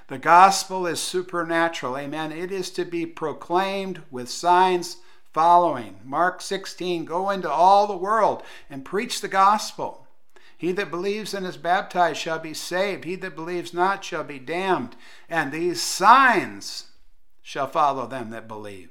The 0.09 0.19
gospel 0.19 0.87
is 0.87 1.01
supernatural. 1.01 1.97
Amen. 1.97 2.33
It 2.33 2.53
is 2.53 2.71
to 2.71 2.85
be 2.85 3.07
proclaimed 3.07 4.03
with 4.11 4.29
signs 4.29 4.99
following. 5.33 6.01
Mark 6.05 6.43
16 6.43 7.05
Go 7.05 7.31
into 7.31 7.51
all 7.51 7.87
the 7.87 7.97
world 7.97 8.43
and 8.69 8.85
preach 8.85 9.21
the 9.21 9.29
gospel. 9.29 10.07
He 10.57 10.71
that 10.73 10.91
believes 10.91 11.35
and 11.35 11.47
is 11.47 11.57
baptized 11.57 12.21
shall 12.21 12.39
be 12.39 12.55
saved. 12.55 13.05
He 13.05 13.17
that 13.17 13.35
believes 13.35 13.73
not 13.75 14.05
shall 14.05 14.23
be 14.23 14.39
damned. 14.39 14.95
And 15.29 15.51
these 15.51 15.83
signs 15.83 16.89
shall 17.43 17.67
follow 17.67 18.07
them 18.07 18.31
that 18.31 18.47
believe. 18.47 18.91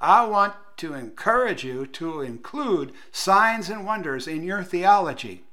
I 0.00 0.24
want 0.26 0.54
to 0.78 0.94
encourage 0.94 1.64
you 1.64 1.86
to 1.86 2.20
include 2.20 2.92
signs 3.12 3.68
and 3.68 3.84
wonders 3.84 4.26
in 4.26 4.42
your 4.42 4.62
theology. 4.62 5.44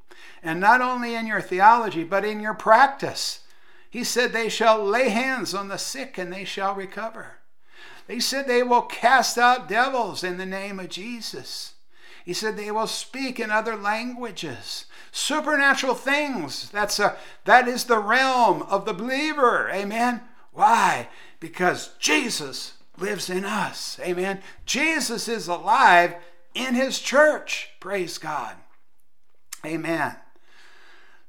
And 0.43 0.59
not 0.59 0.81
only 0.81 1.15
in 1.15 1.27
your 1.27 1.41
theology, 1.41 2.03
but 2.03 2.25
in 2.25 2.39
your 2.39 2.53
practice. 2.53 3.41
He 3.89 4.03
said, 4.03 4.31
They 4.31 4.49
shall 4.49 4.83
lay 4.83 5.09
hands 5.09 5.53
on 5.53 5.67
the 5.67 5.77
sick 5.77 6.17
and 6.17 6.31
they 6.31 6.45
shall 6.45 6.73
recover. 6.73 7.37
He 8.07 8.19
said, 8.19 8.47
They 8.47 8.63
will 8.63 8.81
cast 8.81 9.37
out 9.37 9.69
devils 9.69 10.23
in 10.23 10.37
the 10.37 10.45
name 10.45 10.79
of 10.79 10.89
Jesus. 10.89 11.73
He 12.25 12.33
said, 12.33 12.57
They 12.57 12.71
will 12.71 12.87
speak 12.87 13.39
in 13.39 13.51
other 13.51 13.75
languages. 13.75 14.85
Supernatural 15.11 15.95
things. 15.95 16.69
That's 16.69 16.99
a, 16.99 17.17
that 17.45 17.67
is 17.67 17.85
the 17.85 17.99
realm 17.99 18.63
of 18.63 18.85
the 18.85 18.93
believer. 18.93 19.69
Amen. 19.71 20.21
Why? 20.53 21.09
Because 21.39 21.91
Jesus 21.99 22.75
lives 22.97 23.29
in 23.29 23.45
us. 23.45 23.99
Amen. 24.01 24.41
Jesus 24.65 25.27
is 25.27 25.47
alive 25.47 26.15
in 26.53 26.75
his 26.75 26.99
church. 26.99 27.69
Praise 27.79 28.17
God. 28.17 28.55
Amen. 29.65 30.15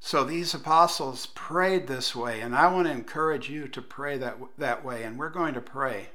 So 0.00 0.24
these 0.24 0.52
apostles 0.52 1.26
prayed 1.26 1.86
this 1.86 2.14
way, 2.14 2.40
and 2.40 2.56
I 2.56 2.66
want 2.72 2.88
to 2.88 2.92
encourage 2.92 3.48
you 3.48 3.68
to 3.68 3.80
pray 3.80 4.18
that, 4.18 4.36
that 4.58 4.84
way. 4.84 5.04
And 5.04 5.18
we're 5.18 5.28
going 5.28 5.54
to 5.54 5.60
pray 5.60 6.08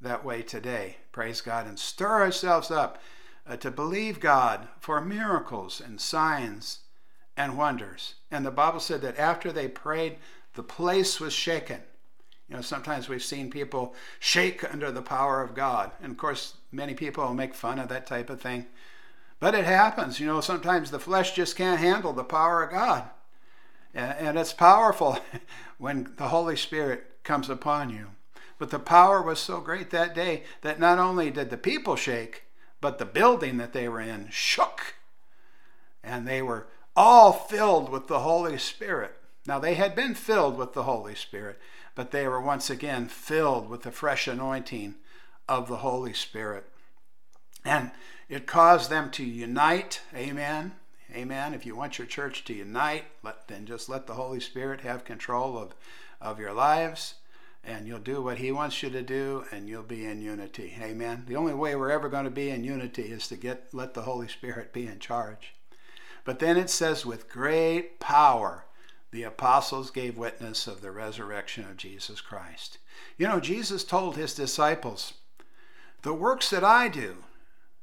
that 0.00 0.24
way 0.24 0.42
today. 0.42 0.98
Praise 1.10 1.40
God. 1.40 1.66
And 1.66 1.78
stir 1.78 2.22
ourselves 2.22 2.70
up 2.70 3.02
uh, 3.46 3.56
to 3.56 3.70
believe 3.70 4.20
God 4.20 4.68
for 4.78 5.00
miracles 5.00 5.80
and 5.84 6.00
signs 6.00 6.80
and 7.36 7.58
wonders. 7.58 8.14
And 8.30 8.46
the 8.46 8.50
Bible 8.50 8.80
said 8.80 9.02
that 9.02 9.18
after 9.18 9.50
they 9.50 9.68
prayed, 9.68 10.18
the 10.54 10.62
place 10.62 11.18
was 11.18 11.32
shaken. 11.32 11.80
You 12.48 12.56
know, 12.56 12.62
sometimes 12.62 13.08
we've 13.08 13.24
seen 13.24 13.50
people 13.50 13.94
shake 14.20 14.62
under 14.72 14.92
the 14.92 15.02
power 15.02 15.42
of 15.42 15.54
God. 15.54 15.90
And 16.00 16.12
of 16.12 16.18
course, 16.18 16.54
many 16.70 16.94
people 16.94 17.34
make 17.34 17.54
fun 17.54 17.78
of 17.78 17.88
that 17.88 18.06
type 18.06 18.30
of 18.30 18.40
thing. 18.40 18.66
But 19.38 19.54
it 19.54 19.64
happens. 19.64 20.18
You 20.18 20.26
know, 20.26 20.40
sometimes 20.40 20.90
the 20.90 20.98
flesh 20.98 21.34
just 21.34 21.56
can't 21.56 21.80
handle 21.80 22.12
the 22.12 22.24
power 22.24 22.62
of 22.62 22.70
God. 22.70 23.04
And 23.94 24.38
it's 24.38 24.52
powerful 24.52 25.18
when 25.78 26.12
the 26.16 26.28
Holy 26.28 26.56
Spirit 26.56 27.04
comes 27.24 27.48
upon 27.48 27.90
you. 27.90 28.08
But 28.58 28.70
the 28.70 28.78
power 28.78 29.20
was 29.20 29.38
so 29.38 29.60
great 29.60 29.90
that 29.90 30.14
day 30.14 30.44
that 30.62 30.80
not 30.80 30.98
only 30.98 31.30
did 31.30 31.50
the 31.50 31.58
people 31.58 31.96
shake, 31.96 32.44
but 32.80 32.98
the 32.98 33.04
building 33.04 33.56
that 33.58 33.72
they 33.72 33.88
were 33.88 34.00
in 34.00 34.28
shook. 34.30 34.94
And 36.02 36.26
they 36.26 36.40
were 36.40 36.68
all 36.94 37.32
filled 37.32 37.90
with 37.90 38.06
the 38.06 38.20
Holy 38.20 38.58
Spirit. 38.58 39.16
Now, 39.46 39.58
they 39.58 39.74
had 39.74 39.94
been 39.94 40.14
filled 40.14 40.56
with 40.56 40.72
the 40.72 40.84
Holy 40.84 41.14
Spirit, 41.14 41.60
but 41.94 42.10
they 42.10 42.26
were 42.26 42.40
once 42.40 42.70
again 42.70 43.06
filled 43.08 43.68
with 43.68 43.82
the 43.82 43.92
fresh 43.92 44.26
anointing 44.26 44.96
of 45.48 45.68
the 45.68 45.78
Holy 45.78 46.12
Spirit. 46.12 46.64
And 47.64 47.90
it 48.28 48.46
caused 48.46 48.90
them 48.90 49.10
to 49.12 49.24
unite. 49.24 50.00
Amen. 50.14 50.72
Amen. 51.14 51.54
If 51.54 51.64
you 51.64 51.76
want 51.76 51.98
your 51.98 52.06
church 52.06 52.44
to 52.44 52.54
unite, 52.54 53.04
let, 53.22 53.48
then 53.48 53.66
just 53.66 53.88
let 53.88 54.06
the 54.06 54.14
Holy 54.14 54.40
Spirit 54.40 54.80
have 54.80 55.04
control 55.04 55.56
of, 55.56 55.74
of 56.20 56.40
your 56.40 56.52
lives, 56.52 57.14
and 57.62 57.86
you'll 57.86 57.98
do 57.98 58.20
what 58.22 58.38
He 58.38 58.50
wants 58.50 58.82
you 58.82 58.90
to 58.90 59.02
do, 59.02 59.44
and 59.52 59.68
you'll 59.68 59.82
be 59.82 60.04
in 60.04 60.20
unity. 60.20 60.74
Amen. 60.80 61.24
The 61.26 61.36
only 61.36 61.54
way 61.54 61.76
we're 61.76 61.90
ever 61.90 62.08
going 62.08 62.24
to 62.24 62.30
be 62.30 62.50
in 62.50 62.64
unity 62.64 63.04
is 63.04 63.28
to 63.28 63.36
get 63.36 63.68
let 63.72 63.94
the 63.94 64.02
Holy 64.02 64.28
Spirit 64.28 64.72
be 64.72 64.86
in 64.86 64.98
charge. 64.98 65.54
But 66.24 66.40
then 66.40 66.56
it 66.56 66.70
says, 66.70 67.06
with 67.06 67.30
great 67.30 68.00
power 68.00 68.64
the 69.12 69.22
apostles 69.22 69.90
gave 69.90 70.18
witness 70.18 70.66
of 70.66 70.82
the 70.82 70.90
resurrection 70.90 71.64
of 71.64 71.76
Jesus 71.76 72.20
Christ. 72.20 72.78
You 73.16 73.28
know, 73.28 73.40
Jesus 73.40 73.84
told 73.84 74.16
his 74.16 74.34
disciples, 74.34 75.14
The 76.02 76.12
works 76.12 76.50
that 76.50 76.64
I 76.64 76.88
do 76.88 77.24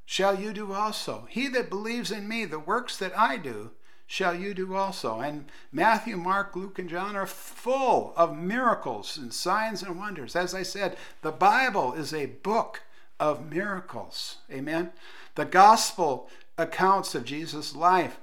shall 0.06 0.40
you 0.40 0.54
do 0.54 0.74
also. 0.74 1.28
He 1.30 1.48
that 1.50 1.70
believes 1.70 2.12
in 2.12 2.28
me, 2.28 2.46
the 2.46 2.60
works 2.60 2.98
that 2.98 3.18
I 3.18 3.38
do, 3.38 3.72
shall 4.06 4.36
you 4.36 4.54
do 4.54 4.76
also. 4.76 5.20
And 5.20 5.46
Matthew, 5.72 6.18
Mark, 6.18 6.56
Luke, 6.56 6.78
and 6.78 6.90
John 6.90 7.16
are 7.16 7.26
full 7.26 8.14
of 8.16 8.38
miracles 8.38 9.18
and 9.18 9.34
signs 9.34 9.82
and 9.82 9.98
wonders. 9.98 10.36
As 10.36 10.54
I 10.54 10.64
said, 10.64 10.98
the 11.22 11.32
Bible 11.32 11.94
is 11.94 12.14
a 12.14 12.28
book 12.28 12.84
of 13.20 13.50
miracles. 13.52 14.38
Amen. 14.52 14.92
The 15.36 15.46
gospel 15.46 16.30
accounts 16.58 17.16
of 17.16 17.26
Jesus' 17.26 17.76
life 17.76 18.20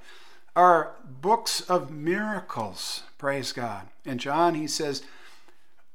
are 0.55 0.95
books 1.03 1.61
of 1.61 1.91
miracles. 1.91 3.03
Praise 3.17 3.51
God. 3.51 3.87
In 4.05 4.17
John, 4.17 4.55
he 4.55 4.67
says, 4.67 5.03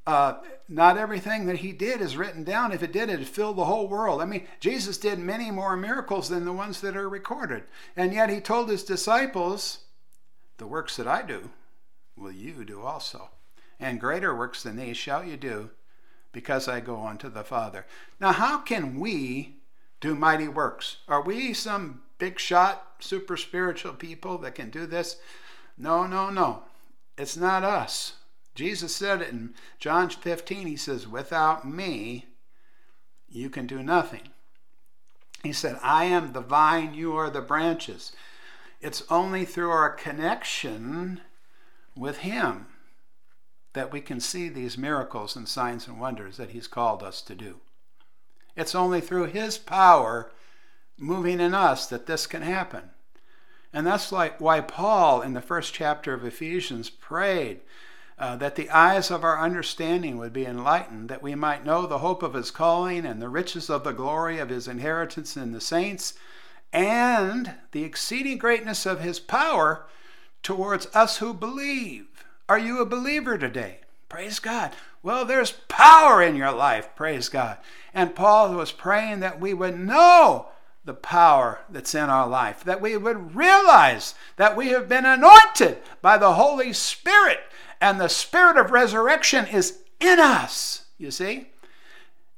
uh, 0.06 0.34
not 0.68 0.98
everything 0.98 1.46
that 1.46 1.58
he 1.58 1.72
did 1.72 2.00
is 2.00 2.16
written 2.16 2.42
down. 2.42 2.72
If 2.72 2.82
it 2.82 2.92
did, 2.92 3.08
it'd 3.08 3.28
fill 3.28 3.54
the 3.54 3.66
whole 3.66 3.86
world. 3.86 4.20
I 4.20 4.24
mean, 4.24 4.46
Jesus 4.58 4.98
did 4.98 5.18
many 5.18 5.50
more 5.50 5.76
miracles 5.76 6.28
than 6.28 6.44
the 6.44 6.52
ones 6.52 6.80
that 6.80 6.96
are 6.96 7.08
recorded. 7.08 7.64
And 7.96 8.12
yet 8.12 8.30
he 8.30 8.40
told 8.40 8.68
his 8.68 8.82
disciples, 8.82 9.84
The 10.58 10.66
works 10.66 10.96
that 10.96 11.06
I 11.06 11.22
do 11.22 11.50
will 12.16 12.32
you 12.32 12.64
do 12.64 12.82
also. 12.82 13.30
And 13.78 14.00
greater 14.00 14.34
works 14.34 14.62
than 14.62 14.76
these 14.76 14.96
shall 14.96 15.24
you 15.24 15.36
do, 15.36 15.70
because 16.32 16.66
I 16.66 16.80
go 16.80 16.96
on 16.96 17.18
to 17.18 17.28
the 17.28 17.44
Father. 17.44 17.86
Now, 18.20 18.32
how 18.32 18.58
can 18.58 18.98
we 18.98 19.56
do 20.00 20.14
mighty 20.14 20.48
works? 20.48 20.98
Are 21.06 21.22
we 21.22 21.52
some 21.52 22.02
big 22.18 22.38
shot, 22.40 22.94
super 22.98 23.36
spiritual 23.36 23.92
people 23.92 24.38
that 24.38 24.54
can 24.54 24.70
do 24.70 24.86
this? 24.86 25.16
No, 25.78 26.06
no, 26.06 26.30
no. 26.30 26.62
It's 27.16 27.36
not 27.36 27.64
us. 27.64 28.14
Jesus 28.56 28.96
said 28.96 29.22
it 29.22 29.28
in 29.28 29.54
John 29.78 30.08
15. 30.08 30.66
He 30.66 30.76
says, 30.76 31.06
Without 31.06 31.68
me, 31.68 32.26
you 33.28 33.50
can 33.50 33.66
do 33.66 33.82
nothing. 33.82 34.28
He 35.42 35.52
said, 35.52 35.78
I 35.82 36.04
am 36.04 36.32
the 36.32 36.40
vine, 36.40 36.94
you 36.94 37.14
are 37.16 37.30
the 37.30 37.40
branches. 37.40 38.12
It's 38.80 39.04
only 39.10 39.44
through 39.44 39.70
our 39.70 39.90
connection 39.90 41.20
with 41.94 42.18
Him 42.18 42.66
that 43.74 43.92
we 43.92 44.00
can 44.00 44.20
see 44.20 44.48
these 44.48 44.78
miracles 44.78 45.36
and 45.36 45.48
signs 45.48 45.86
and 45.86 46.00
wonders 46.00 46.36
that 46.38 46.50
He's 46.50 46.66
called 46.66 47.02
us 47.02 47.20
to 47.22 47.34
do. 47.34 47.60
It's 48.56 48.74
only 48.74 49.00
through 49.00 49.26
His 49.26 49.58
power 49.58 50.32
moving 50.98 51.40
in 51.40 51.54
us 51.54 51.86
that 51.86 52.06
this 52.06 52.26
can 52.26 52.42
happen. 52.42 52.90
And 53.72 53.86
that's 53.86 54.10
like 54.10 54.40
why 54.40 54.62
Paul 54.62 55.20
in 55.20 55.34
the 55.34 55.42
first 55.42 55.74
chapter 55.74 56.14
of 56.14 56.24
Ephesians 56.24 56.88
prayed 56.88 57.60
uh, 58.18 58.36
that 58.36 58.56
the 58.56 58.70
eyes 58.70 59.10
of 59.10 59.24
our 59.24 59.38
understanding 59.38 60.16
would 60.16 60.32
be 60.32 60.46
enlightened, 60.46 61.08
that 61.08 61.22
we 61.22 61.34
might 61.34 61.64
know 61.64 61.86
the 61.86 61.98
hope 61.98 62.22
of 62.22 62.34
his 62.34 62.50
calling 62.50 63.04
and 63.04 63.20
the 63.20 63.28
riches 63.28 63.68
of 63.68 63.84
the 63.84 63.92
glory 63.92 64.38
of 64.38 64.48
his 64.48 64.66
inheritance 64.66 65.36
in 65.36 65.52
the 65.52 65.60
saints, 65.60 66.14
and 66.72 67.54
the 67.72 67.84
exceeding 67.84 68.38
greatness 68.38 68.86
of 68.86 69.00
his 69.00 69.20
power 69.20 69.86
towards 70.42 70.86
us 70.94 71.18
who 71.18 71.34
believe. 71.34 72.06
Are 72.48 72.58
you 72.58 72.80
a 72.80 72.86
believer 72.86 73.36
today? 73.36 73.80
Praise 74.08 74.38
God. 74.38 74.72
Well, 75.02 75.24
there's 75.24 75.52
power 75.68 76.22
in 76.22 76.36
your 76.36 76.52
life. 76.52 76.88
Praise 76.96 77.28
God. 77.28 77.58
And 77.92 78.14
Paul 78.14 78.54
was 78.54 78.72
praying 78.72 79.20
that 79.20 79.40
we 79.40 79.52
would 79.52 79.78
know 79.78 80.48
the 80.84 80.94
power 80.94 81.60
that's 81.68 81.94
in 81.94 82.08
our 82.08 82.28
life, 82.28 82.62
that 82.64 82.80
we 82.80 82.96
would 82.96 83.34
realize 83.34 84.14
that 84.36 84.56
we 84.56 84.68
have 84.68 84.88
been 84.88 85.04
anointed 85.04 85.78
by 86.00 86.16
the 86.16 86.34
Holy 86.34 86.72
Spirit 86.72 87.40
and 87.80 88.00
the 88.00 88.08
Spirit 88.08 88.56
of 88.56 88.70
resurrection 88.70 89.46
is 89.46 89.80
in 90.00 90.18
us, 90.18 90.86
you 90.98 91.10
see? 91.10 91.48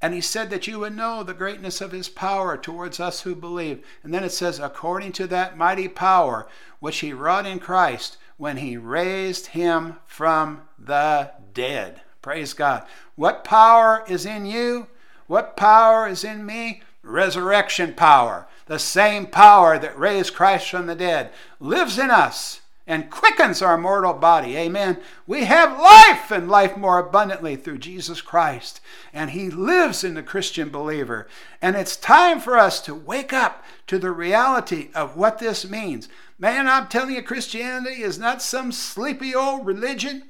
And 0.00 0.14
he 0.14 0.21
said 0.21 0.50
that 0.50 0.66
you 0.66 0.78
would 0.78 0.95
know 0.95 1.23
the 1.23 1.35
greatness 1.35 1.80
of 1.80 1.90
his 1.90 2.09
power 2.09 2.57
towards 2.57 3.00
us 3.00 3.23
who 3.23 3.35
believe. 3.35 3.85
And 4.04 4.14
then 4.14 4.23
it 4.23 4.30
says, 4.30 4.61
according 4.61 5.12
to 5.12 5.26
that 5.26 5.57
mighty 5.59 5.88
power 5.88 6.47
which 6.78 6.99
he 7.00 7.12
wrought 7.12 7.47
in 7.47 7.59
Christ 7.59 8.16
when 8.37 8.59
he 8.59 8.76
raised 8.76 9.47
him 9.49 9.97
from 10.07 10.62
the 10.78 11.33
dead. 11.52 12.02
Praise 12.23 12.54
God. 12.54 12.87
What 13.16 13.42
power 13.42 14.04
is 14.09 14.25
in 14.25 14.47
you? 14.47 14.87
What 15.26 15.57
power 15.57 16.07
is 16.07 16.23
in 16.23 16.47
me? 16.47 16.83
resurrection 17.09 17.95
power, 17.95 18.47
the 18.66 18.78
same 18.78 19.26
power 19.26 19.78
that 19.78 19.99
raised 19.99 20.35
Christ 20.35 20.71
from 20.71 20.87
the 20.87 20.95
dead, 20.95 21.30
lives 21.59 21.99
in 21.99 22.11
us. 22.11 22.61
And 22.88 23.11
quickens 23.11 23.61
our 23.61 23.76
mortal 23.76 24.14
body. 24.14 24.57
Amen. 24.57 24.99
We 25.26 25.45
have 25.45 25.78
life 25.78 26.30
and 26.30 26.49
life 26.49 26.75
more 26.76 26.99
abundantly 26.99 27.54
through 27.54 27.78
Jesus 27.78 28.23
Christ. 28.23 28.80
And 29.12 29.30
He 29.30 29.50
lives 29.50 30.02
in 30.02 30.14
the 30.14 30.23
Christian 30.23 30.71
believer. 30.71 31.28
And 31.61 31.76
it's 31.76 31.97
time 31.97 32.40
for 32.40 32.57
us 32.57 32.80
to 32.83 32.95
wake 32.95 33.35
up 33.35 33.62
to 33.88 33.99
the 33.99 34.11
reality 34.11 34.88
of 34.95 35.16
what 35.16 35.38
this 35.38 35.68
means. 35.68 36.09
Man, 36.38 36.66
I'm 36.66 36.88
telling 36.88 37.14
you, 37.14 37.23
Christianity 37.23 38.02
is 38.02 38.18
not 38.18 38.40
some 38.40 38.73
sleepy 38.73 39.35
old 39.35 39.66
religion. 39.66 40.25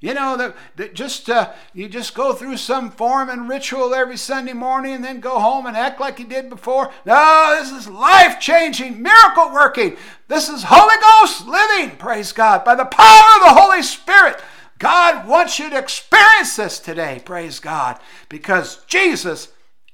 You 0.00 0.14
know 0.14 0.34
that, 0.38 0.56
that 0.76 0.94
just 0.94 1.28
uh, 1.28 1.52
you 1.74 1.86
just 1.86 2.14
go 2.14 2.32
through 2.32 2.56
some 2.56 2.90
form 2.90 3.28
and 3.28 3.50
ritual 3.50 3.94
every 3.94 4.16
Sunday 4.16 4.54
morning 4.54 4.94
and 4.94 5.04
then 5.04 5.20
go 5.20 5.38
home 5.38 5.66
and 5.66 5.76
act 5.76 6.00
like 6.00 6.18
you 6.18 6.26
did 6.26 6.48
before. 6.48 6.90
No, 7.04 7.56
this 7.58 7.70
is 7.70 7.86
life 7.86 8.40
changing, 8.40 9.02
miracle 9.02 9.52
working. 9.52 9.98
This 10.26 10.48
is 10.48 10.64
Holy 10.66 10.96
Ghost 11.02 11.46
living. 11.46 11.98
Praise 11.98 12.32
God 12.32 12.64
by 12.64 12.74
the 12.74 12.86
power 12.86 13.36
of 13.36 13.42
the 13.42 13.60
Holy 13.60 13.82
Spirit. 13.82 14.40
God 14.78 15.28
wants 15.28 15.58
you 15.58 15.68
to 15.68 15.78
experience 15.78 16.56
this 16.56 16.78
today. 16.78 17.20
Praise 17.22 17.60
God 17.60 18.00
because 18.30 18.82
Jesus 18.86 19.48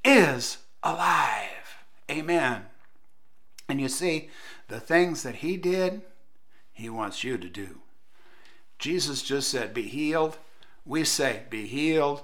is 0.05 0.57
alive. 0.83 1.83
Amen. 2.09 2.63
And 3.67 3.81
you 3.81 3.89
see, 3.89 4.29
the 4.69 4.79
things 4.79 5.23
that 5.23 5.35
He 5.35 5.57
did, 5.57 6.03
He 6.71 6.89
wants 6.89 7.25
you 7.25 7.37
to 7.37 7.49
do. 7.49 7.81
Jesus 8.79 9.23
just 9.23 9.49
said, 9.49 9.73
Be 9.73 9.83
healed. 9.83 10.37
We 10.85 11.03
say, 11.03 11.43
Be 11.49 11.67
healed 11.67 12.23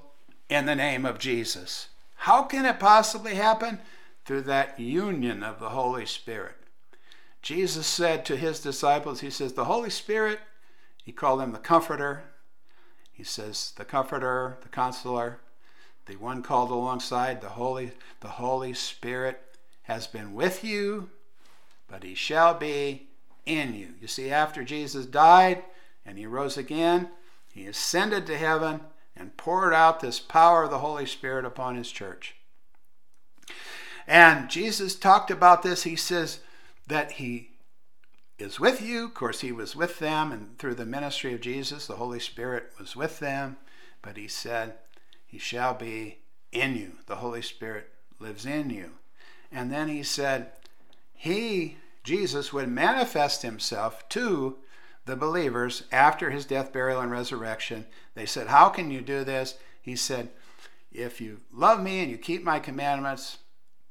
in 0.49 0.65
the 0.65 0.75
name 0.75 1.05
of 1.05 1.19
Jesus. 1.19 1.87
How 2.15 2.43
can 2.43 2.65
it 2.65 2.79
possibly 2.79 3.35
happen? 3.35 3.79
Through 4.25 4.43
that 4.43 4.79
union 4.79 5.43
of 5.43 5.59
the 5.59 5.69
Holy 5.69 6.05
Spirit. 6.05 6.55
Jesus 7.41 7.85
said 7.85 8.25
to 8.25 8.37
his 8.37 8.61
disciples, 8.61 9.19
He 9.19 9.29
says, 9.29 9.53
The 9.53 9.65
Holy 9.65 9.89
Spirit, 9.89 10.39
He 11.03 11.11
called 11.11 11.41
him 11.41 11.51
the 11.51 11.59
Comforter. 11.59 12.23
He 13.11 13.23
says, 13.23 13.73
The 13.75 13.85
Comforter, 13.85 14.57
the 14.61 14.69
Counselor, 14.69 15.39
the 16.05 16.15
one 16.15 16.41
called 16.41 16.71
alongside, 16.71 17.41
the 17.41 17.49
Holy, 17.49 17.91
the 18.21 18.27
Holy 18.27 18.73
Spirit 18.73 19.41
has 19.83 20.07
been 20.07 20.33
with 20.33 20.63
you, 20.63 21.09
but 21.87 22.03
He 22.03 22.15
shall 22.15 22.53
be 22.53 23.07
in 23.45 23.73
you. 23.73 23.89
You 24.01 24.07
see, 24.07 24.31
after 24.31 24.63
Jesus 24.63 25.05
died, 25.05 25.63
and 26.05 26.17
he 26.17 26.25
rose 26.25 26.57
again. 26.57 27.09
He 27.51 27.65
ascended 27.65 28.25
to 28.27 28.37
heaven 28.37 28.81
and 29.15 29.37
poured 29.37 29.73
out 29.73 29.99
this 29.99 30.19
power 30.19 30.63
of 30.63 30.71
the 30.71 30.79
Holy 30.79 31.05
Spirit 31.05 31.45
upon 31.45 31.75
his 31.75 31.91
church. 31.91 32.35
And 34.07 34.49
Jesus 34.49 34.95
talked 34.95 35.31
about 35.31 35.63
this. 35.63 35.83
He 35.83 35.95
says 35.95 36.39
that 36.87 37.13
he 37.13 37.51
is 38.37 38.59
with 38.59 38.81
you. 38.81 39.05
Of 39.05 39.13
course, 39.13 39.41
he 39.41 39.51
was 39.51 39.75
with 39.75 39.99
them, 39.99 40.31
and 40.31 40.57
through 40.57 40.75
the 40.75 40.85
ministry 40.85 41.33
of 41.33 41.41
Jesus, 41.41 41.87
the 41.87 41.95
Holy 41.95 42.19
Spirit 42.19 42.71
was 42.79 42.95
with 42.95 43.19
them. 43.19 43.57
But 44.01 44.17
he 44.17 44.27
said, 44.27 44.73
He 45.25 45.37
shall 45.37 45.73
be 45.73 46.17
in 46.51 46.75
you. 46.75 46.93
The 47.05 47.17
Holy 47.17 47.41
Spirit 47.41 47.89
lives 48.19 48.45
in 48.45 48.69
you. 48.69 48.91
And 49.51 49.71
then 49.71 49.87
he 49.87 50.03
said, 50.03 50.51
He, 51.13 51.77
Jesus, 52.03 52.51
would 52.51 52.67
manifest 52.67 53.43
himself 53.43 54.07
to 54.09 54.57
the 55.05 55.15
believers 55.15 55.83
after 55.91 56.29
his 56.29 56.45
death, 56.45 56.71
burial, 56.71 57.01
and 57.01 57.11
resurrection. 57.11 57.85
They 58.15 58.25
said, 58.25 58.47
How 58.47 58.69
can 58.69 58.91
you 58.91 59.01
do 59.01 59.23
this? 59.23 59.57
He 59.81 59.95
said, 59.95 60.29
If 60.91 61.19
you 61.19 61.41
love 61.51 61.81
me 61.81 62.01
and 62.01 62.09
you 62.09 62.17
keep 62.17 62.43
my 62.43 62.59
commandments, 62.59 63.39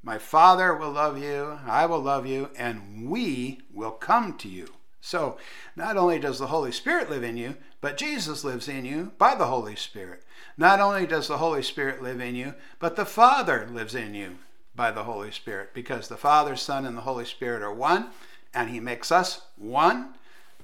my 0.03 0.19
Father 0.19 0.75
will 0.75 0.91
love 0.91 1.23
you, 1.23 1.59
I 1.67 1.87
will 1.87 2.01
love 2.01 2.27
you, 2.27 2.51
and 2.57 3.09
we 3.09 3.61
will 3.73 3.93
come 3.93 4.37
to 4.39 4.49
you. 4.49 4.69
So, 5.01 5.37
not 5.77 5.97
only 5.97 6.19
does 6.19 6.39
the 6.39 6.47
Holy 6.47 6.73
Spirit 6.73 7.11
live 7.11 7.25
in 7.25 7.37
you, 7.37 7.57
but 7.81 7.97
Jesus 7.97 8.45
lives 8.45 8.69
in 8.69 8.85
you 8.85 9.13
by 9.19 9.35
the 9.35 9.47
Holy 9.47 9.77
Spirit. 9.77 10.23
Not 10.57 10.81
only 10.81 11.07
does 11.07 11.29
the 11.29 11.39
Holy 11.39 11.63
Spirit 11.63 12.03
live 12.03 12.21
in 12.21 12.35
you, 12.37 12.55
but 12.79 12.97
the 12.97 13.05
Father 13.05 13.69
lives 13.71 13.95
in 13.95 14.15
you 14.15 14.39
by 14.75 14.91
the 14.91 15.05
Holy 15.05 15.31
Spirit, 15.31 15.75
because 15.75 16.09
the 16.09 16.17
Father, 16.17 16.57
Son, 16.57 16.87
and 16.87 16.97
the 16.97 17.03
Holy 17.03 17.25
Spirit 17.25 17.63
are 17.63 17.75
one, 17.75 18.11
and 18.55 18.71
He 18.71 18.81
makes 18.81 19.13
us 19.13 19.43
one. 19.57 20.15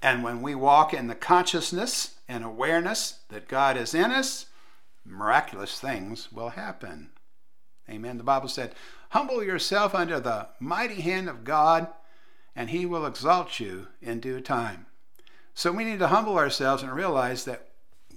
And 0.02 0.22
when 0.22 0.42
we 0.42 0.54
walk 0.54 0.94
in 0.94 1.08
the 1.08 1.14
consciousness 1.14 2.16
and 2.28 2.44
awareness 2.44 3.20
that 3.30 3.48
God 3.48 3.76
is 3.76 3.94
in 3.94 4.11
us, 4.11 4.46
miraculous 5.04 5.80
things 5.80 6.30
will 6.30 6.50
happen. 6.50 7.11
Amen. 7.90 8.18
The 8.18 8.24
Bible 8.24 8.48
said, 8.48 8.74
Humble 9.11 9.42
yourself 9.42 9.94
under 9.94 10.20
the 10.20 10.48
mighty 10.61 11.00
hand 11.00 11.28
of 11.28 11.44
God, 11.44 11.88
and 12.54 12.70
he 12.70 12.84
will 12.84 13.06
exalt 13.06 13.58
you 13.58 13.88
in 14.02 14.20
due 14.20 14.40
time. 14.40 14.87
So 15.54 15.72
we 15.72 15.84
need 15.84 15.98
to 16.00 16.08
humble 16.08 16.38
ourselves 16.38 16.82
and 16.82 16.92
realize 16.92 17.44
that 17.46 17.68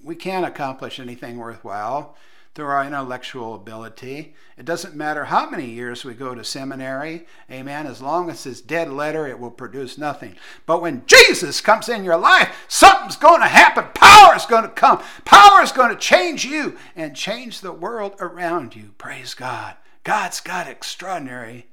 we 0.03 0.15
can't 0.15 0.45
accomplish 0.45 0.99
anything 0.99 1.37
worthwhile 1.37 2.15
through 2.53 2.65
our 2.65 2.85
intellectual 2.85 3.55
ability. 3.55 4.35
It 4.57 4.65
doesn't 4.65 4.95
matter 4.95 5.25
how 5.25 5.49
many 5.49 5.65
years 5.65 6.03
we 6.03 6.13
go 6.13 6.35
to 6.35 6.43
seminary, 6.43 7.25
amen. 7.49 7.87
As 7.87 8.01
long 8.01 8.29
as 8.29 8.45
it's 8.45 8.59
dead 8.59 8.91
letter, 8.91 9.25
it 9.25 9.39
will 9.39 9.51
produce 9.51 9.97
nothing. 9.97 10.35
But 10.65 10.81
when 10.81 11.03
Jesus 11.05 11.61
comes 11.61 11.87
in 11.87 12.03
your 12.03 12.17
life, 12.17 12.53
something's 12.67 13.15
going 13.15 13.41
to 13.41 13.47
happen. 13.47 13.85
Power 13.93 14.35
is 14.35 14.45
going 14.45 14.63
to 14.63 14.69
come. 14.69 15.01
Power 15.23 15.61
is 15.61 15.71
going 15.71 15.89
to 15.91 15.95
change 15.95 16.43
you 16.43 16.77
and 16.95 17.15
change 17.15 17.61
the 17.61 17.71
world 17.71 18.15
around 18.19 18.75
you. 18.75 18.93
Praise 18.97 19.33
God. 19.33 19.75
God's 20.03 20.41
got 20.41 20.67
extraordinary 20.67 21.67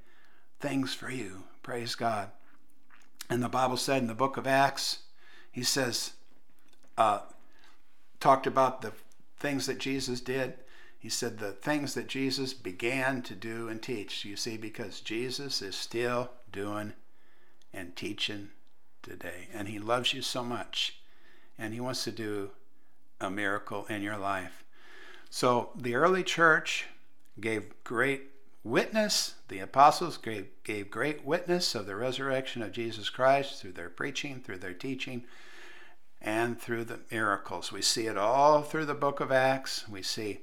things 0.60 0.94
for 0.94 1.10
you. 1.10 1.44
Praise 1.62 1.96
God. 1.96 2.30
And 3.28 3.42
the 3.42 3.48
Bible 3.48 3.76
said 3.76 4.00
in 4.00 4.08
the 4.08 4.14
book 4.14 4.36
of 4.36 4.46
Acts, 4.46 5.00
he 5.50 5.62
says, 5.62 6.12
uh, 6.96 7.20
talked 8.20 8.46
about 8.46 8.80
the 8.80 8.92
things 9.38 9.66
that 9.66 9.78
Jesus 9.78 10.20
did. 10.20 10.54
He 10.98 11.08
said 11.08 11.38
the 11.38 11.52
things 11.52 11.94
that 11.94 12.08
Jesus 12.08 12.52
began 12.52 13.22
to 13.22 13.34
do 13.34 13.68
and 13.68 13.80
teach. 13.80 14.24
You 14.24 14.37
see, 14.37 14.56
because 14.56 15.00
Jesus 15.00 15.62
is 15.62 15.76
still 15.76 16.30
doing 16.50 16.92
and 17.72 17.94
teaching 17.94 18.48
today. 19.02 19.48
And 19.52 19.68
he 19.68 19.78
loves 19.78 20.12
you 20.12 20.22
so 20.22 20.42
much. 20.42 21.00
And 21.56 21.72
he 21.72 21.80
wants 21.80 22.04
to 22.04 22.11
do 22.11 22.50
a 23.20 23.30
miracle 23.30 23.87
in 23.87 24.02
your 24.02 24.16
life. 24.16 24.64
So 25.30 25.70
the 25.76 25.94
early 25.94 26.22
church 26.22 26.87
gave 27.40 27.72
great 27.84 28.30
witness. 28.64 29.34
The 29.48 29.61
apostles 29.61 30.16
gave, 30.16 30.48
gave 30.64 30.90
great 30.90 31.24
witness 31.24 31.74
of 31.74 31.87
the 31.87 31.96
resurrection 31.96 32.62
of 32.62 32.72
Jesus 32.72 33.08
Christ 33.08 33.61
through 33.61 33.72
their 33.72 33.90
preaching, 33.90 34.40
through 34.40 34.58
their 34.58 34.74
teaching, 34.74 35.24
and 36.20 36.61
through 36.61 36.84
the 36.84 37.00
miracles. 37.11 37.70
We 37.70 37.82
see 37.82 38.06
it 38.06 38.18
all 38.18 38.62
through 38.62 38.87
the 38.87 38.94
book 38.94 39.20
of 39.20 39.30
Acts. 39.30 39.88
We 39.88 40.02
see 40.02 40.40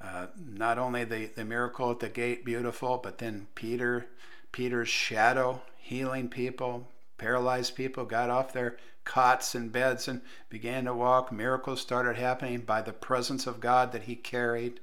uh, 0.00 0.26
not 0.36 0.78
only 0.78 1.04
the, 1.04 1.26
the 1.34 1.44
miracle 1.44 1.90
at 1.90 2.00
the 2.00 2.08
gate, 2.08 2.44
beautiful, 2.44 2.98
but 2.98 3.18
then 3.18 3.46
Peter, 3.54 4.06
Peter's 4.52 4.88
shadow 4.88 5.62
healing 5.76 6.28
people, 6.28 6.88
paralyzed 7.18 7.74
people 7.74 8.04
got 8.04 8.30
off 8.30 8.52
their 8.52 8.76
cots 9.04 9.54
and 9.54 9.70
beds 9.70 10.08
and 10.08 10.20
began 10.48 10.84
to 10.86 10.94
walk. 10.94 11.30
Miracles 11.30 11.80
started 11.80 12.16
happening 12.16 12.60
by 12.60 12.80
the 12.80 12.92
presence 12.92 13.46
of 13.46 13.60
God 13.60 13.92
that 13.92 14.04
he 14.04 14.16
carried. 14.16 14.80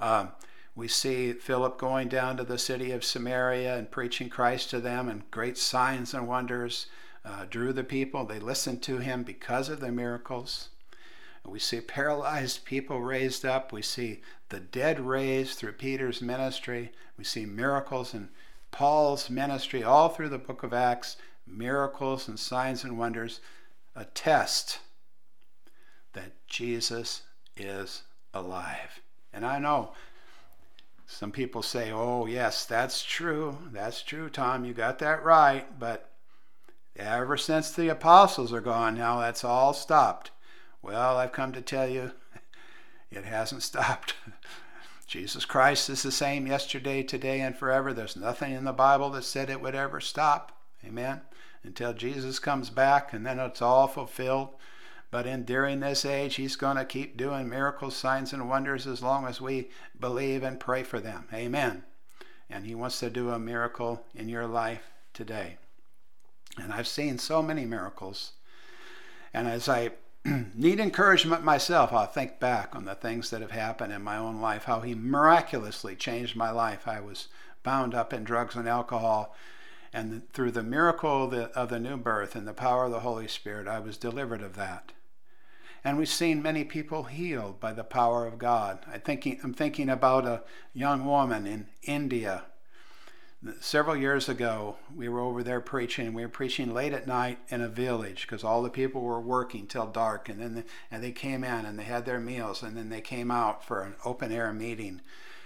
Um, 0.00 0.32
we 0.74 0.88
see 0.88 1.32
Philip 1.32 1.78
going 1.78 2.08
down 2.08 2.36
to 2.36 2.44
the 2.44 2.58
city 2.58 2.92
of 2.92 3.04
Samaria 3.04 3.76
and 3.76 3.90
preaching 3.90 4.28
Christ 4.28 4.70
to 4.70 4.80
them, 4.80 5.08
and 5.08 5.28
great 5.30 5.58
signs 5.58 6.14
and 6.14 6.28
wonders 6.28 6.86
uh, 7.24 7.46
drew 7.50 7.72
the 7.72 7.84
people. 7.84 8.24
They 8.24 8.38
listened 8.38 8.82
to 8.84 8.98
him 8.98 9.22
because 9.22 9.68
of 9.68 9.80
the 9.80 9.90
miracles. 9.90 10.68
We 11.44 11.58
see 11.58 11.80
paralyzed 11.80 12.64
people 12.64 13.00
raised 13.00 13.44
up. 13.44 13.72
We 13.72 13.82
see 13.82 14.20
the 14.50 14.60
dead 14.60 15.00
raised 15.00 15.58
through 15.58 15.72
Peter's 15.72 16.20
ministry. 16.20 16.92
We 17.16 17.24
see 17.24 17.46
miracles 17.46 18.14
in 18.14 18.28
Paul's 18.70 19.30
ministry 19.30 19.82
all 19.82 20.08
through 20.08 20.28
the 20.28 20.38
book 20.38 20.62
of 20.62 20.72
Acts. 20.72 21.16
Miracles 21.46 22.28
and 22.28 22.38
signs 22.38 22.84
and 22.84 22.98
wonders 22.98 23.40
attest 23.96 24.80
that 26.12 26.32
Jesus 26.46 27.22
is 27.56 28.02
alive. 28.34 29.00
And 29.32 29.46
I 29.46 29.58
know 29.58 29.92
some 31.06 31.32
people 31.32 31.62
say, 31.62 31.90
oh, 31.90 32.26
yes, 32.26 32.66
that's 32.66 33.02
true. 33.02 33.56
That's 33.72 34.02
true, 34.02 34.28
Tom. 34.28 34.64
You 34.64 34.74
got 34.74 34.98
that 34.98 35.24
right. 35.24 35.78
But 35.78 36.10
ever 36.96 37.36
since 37.36 37.70
the 37.70 37.88
apostles 37.88 38.52
are 38.52 38.60
gone 38.60 38.96
now, 38.96 39.20
that's 39.20 39.42
all 39.42 39.72
stopped. 39.72 40.30
Well, 40.88 41.18
I've 41.18 41.32
come 41.32 41.52
to 41.52 41.60
tell 41.60 41.86
you, 41.86 42.12
it 43.10 43.26
hasn't 43.26 43.62
stopped. 43.62 44.14
Jesus 45.06 45.44
Christ 45.44 45.90
is 45.90 46.02
the 46.02 46.10
same 46.10 46.46
yesterday, 46.46 47.02
today, 47.02 47.42
and 47.42 47.54
forever. 47.54 47.92
There's 47.92 48.16
nothing 48.16 48.54
in 48.54 48.64
the 48.64 48.72
Bible 48.72 49.10
that 49.10 49.24
said 49.24 49.50
it 49.50 49.60
would 49.60 49.74
ever 49.74 50.00
stop. 50.00 50.56
Amen. 50.82 51.20
Until 51.62 51.92
Jesus 51.92 52.38
comes 52.38 52.70
back, 52.70 53.12
and 53.12 53.26
then 53.26 53.38
it's 53.38 53.60
all 53.60 53.86
fulfilled. 53.86 54.48
But 55.10 55.26
in 55.26 55.44
during 55.44 55.80
this 55.80 56.06
age, 56.06 56.36
He's 56.36 56.56
going 56.56 56.78
to 56.78 56.86
keep 56.86 57.18
doing 57.18 57.50
miracles, 57.50 57.94
signs, 57.94 58.32
and 58.32 58.48
wonders 58.48 58.86
as 58.86 59.02
long 59.02 59.26
as 59.26 59.42
we 59.42 59.68
believe 60.00 60.42
and 60.42 60.58
pray 60.58 60.84
for 60.84 61.00
them. 61.00 61.28
Amen. 61.34 61.84
And 62.48 62.64
He 62.64 62.74
wants 62.74 62.98
to 63.00 63.10
do 63.10 63.28
a 63.28 63.38
miracle 63.38 64.06
in 64.14 64.30
your 64.30 64.46
life 64.46 64.84
today. 65.12 65.58
And 66.56 66.72
I've 66.72 66.88
seen 66.88 67.18
so 67.18 67.42
many 67.42 67.66
miracles 67.66 68.32
And 69.34 69.46
as 69.46 69.68
I 69.68 69.90
need 70.54 70.80
encouragement 70.80 71.44
myself, 71.44 71.92
I'll 71.92 72.06
think 72.06 72.38
back 72.38 72.74
on 72.74 72.84
the 72.84 72.94
things 72.94 73.30
that 73.30 73.40
have 73.40 73.50
happened 73.50 73.92
in 73.92 74.02
my 74.02 74.16
own 74.16 74.40
life, 74.40 74.64
how 74.64 74.80
He 74.80 74.94
miraculously 74.94 75.96
changed 75.96 76.36
my 76.36 76.50
life. 76.50 76.86
I 76.86 77.00
was 77.00 77.28
bound 77.62 77.94
up 77.94 78.12
in 78.12 78.24
drugs 78.24 78.54
and 78.54 78.68
alcohol, 78.68 79.34
and 79.92 80.30
through 80.32 80.52
the 80.52 80.62
miracle 80.62 81.24
of 81.24 81.68
the, 81.68 81.78
new 81.78 81.96
birth 81.96 82.36
and 82.36 82.46
the 82.46 82.52
power 82.52 82.84
of 82.84 82.92
the 82.92 83.00
Holy 83.00 83.28
Spirit, 83.28 83.66
I 83.66 83.80
was 83.80 83.96
delivered 83.96 84.42
of 84.42 84.56
that. 84.56 84.92
And 85.84 85.96
we've 85.96 86.08
seen 86.08 86.42
many 86.42 86.64
people 86.64 87.04
healed 87.04 87.60
by 87.60 87.72
the 87.72 87.84
power 87.84 88.26
of 88.26 88.38
God. 88.38 88.80
I 88.86 88.98
I'm 89.42 89.54
thinking 89.54 89.88
about 89.88 90.26
a 90.26 90.42
young 90.74 91.04
woman 91.04 91.46
in 91.46 91.68
India 91.82 92.44
several 93.60 93.96
years 93.96 94.28
ago, 94.28 94.76
we 94.94 95.08
were 95.08 95.20
over 95.20 95.42
there 95.42 95.60
preaching. 95.60 96.12
We 96.12 96.22
were 96.22 96.28
preaching 96.28 96.74
late 96.74 96.92
at 96.92 97.06
night 97.06 97.38
in 97.48 97.60
a 97.60 97.68
village 97.68 98.22
because 98.22 98.42
all 98.42 98.62
the 98.62 98.70
people 98.70 99.00
were 99.02 99.20
working 99.20 99.66
till 99.66 99.86
dark, 99.86 100.28
and 100.28 100.40
then 100.40 100.54
the, 100.56 100.64
and 100.90 101.02
they 101.02 101.12
came 101.12 101.44
in 101.44 101.64
and 101.64 101.78
they 101.78 101.84
had 101.84 102.04
their 102.04 102.20
meals, 102.20 102.62
and 102.62 102.76
then 102.76 102.88
they 102.88 103.00
came 103.00 103.30
out 103.30 103.64
for 103.64 103.82
an 103.82 103.94
open 104.04 104.32
air 104.32 104.52
meeting, 104.52 105.00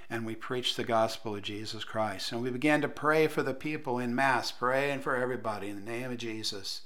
and 0.08 0.24
we 0.24 0.34
preached 0.34 0.76
the 0.76 0.84
gospel 0.84 1.36
of 1.36 1.42
Jesus 1.42 1.84
Christ. 1.84 2.32
And 2.32 2.42
we 2.42 2.50
began 2.50 2.80
to 2.80 2.88
pray 2.88 3.26
for 3.26 3.42
the 3.42 3.54
people 3.54 3.98
in 3.98 4.14
mass, 4.14 4.50
praying 4.50 5.00
for 5.00 5.16
everybody 5.16 5.68
in 5.68 5.84
the 5.84 5.90
name 5.90 6.10
of 6.10 6.18
Jesus. 6.18 6.82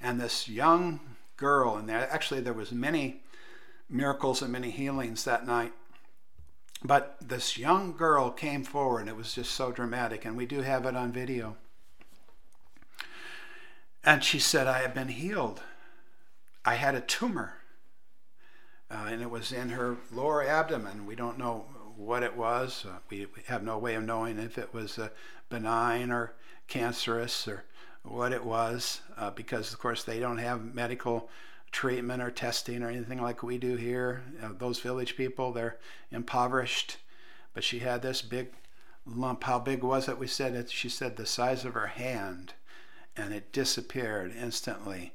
And 0.00 0.20
this 0.20 0.48
young 0.48 1.00
girl, 1.38 1.76
and 1.76 1.88
there 1.88 2.08
actually 2.10 2.40
there 2.40 2.52
was 2.52 2.72
many 2.72 3.22
miracles 3.88 4.42
and 4.42 4.52
many 4.52 4.70
healings 4.70 5.24
that 5.24 5.46
night 5.46 5.72
but 6.86 7.16
this 7.20 7.58
young 7.58 7.96
girl 7.96 8.30
came 8.30 8.64
forward, 8.64 9.00
and 9.00 9.08
it 9.08 9.16
was 9.16 9.34
just 9.34 9.52
so 9.52 9.72
dramatic, 9.72 10.24
and 10.24 10.36
we 10.36 10.46
do 10.46 10.62
have 10.62 10.86
it 10.86 10.96
on 10.96 11.12
video. 11.12 11.56
And 14.04 14.22
she 14.22 14.38
said, 14.38 14.66
I 14.66 14.78
have 14.82 14.94
been 14.94 15.08
healed. 15.08 15.62
I 16.64 16.74
had 16.74 16.94
a 16.94 17.00
tumor, 17.00 17.54
uh, 18.90 19.06
and 19.08 19.20
it 19.22 19.30
was 19.30 19.52
in 19.52 19.70
her 19.70 19.96
lower 20.12 20.46
abdomen. 20.46 21.06
We 21.06 21.16
don't 21.16 21.38
know 21.38 21.66
what 21.96 22.22
it 22.22 22.36
was. 22.36 22.84
Uh, 22.86 22.98
we, 23.10 23.26
we, 23.26 23.42
have 23.46 23.62
no 23.62 23.78
way 23.78 23.94
of 23.94 24.04
knowing 24.04 24.38
if 24.38 24.58
it 24.58 24.72
was 24.72 24.98
uh, 24.98 25.08
benign 25.48 26.10
or 26.10 26.34
cancerous 26.68 27.48
or 27.48 27.64
what 28.02 28.32
it 28.32 28.44
was, 28.44 29.00
uh, 29.16 29.30
because, 29.30 29.72
of 29.72 29.78
course, 29.78 30.04
they 30.04 30.20
don't 30.20 30.38
have 30.38 30.74
medical 30.74 31.28
treatment 31.76 32.22
or 32.22 32.30
testing 32.30 32.82
or 32.82 32.88
anything 32.88 33.20
like 33.20 33.42
we 33.42 33.58
do 33.58 33.76
here. 33.76 34.22
Those 34.58 34.80
village 34.80 35.14
people, 35.14 35.52
they're 35.52 35.76
impoverished. 36.10 36.96
But 37.52 37.64
she 37.64 37.80
had 37.80 38.00
this 38.00 38.22
big 38.22 38.48
lump. 39.04 39.44
How 39.44 39.58
big 39.58 39.84
was 39.84 40.08
it? 40.08 40.18
We 40.18 40.26
said 40.26 40.54
it, 40.54 40.70
she 40.70 40.88
said 40.88 41.16
the 41.16 41.26
size 41.26 41.66
of 41.66 41.74
her 41.74 41.88
hand, 41.88 42.54
and 43.14 43.34
it 43.34 43.52
disappeared 43.52 44.32
instantly 44.34 45.12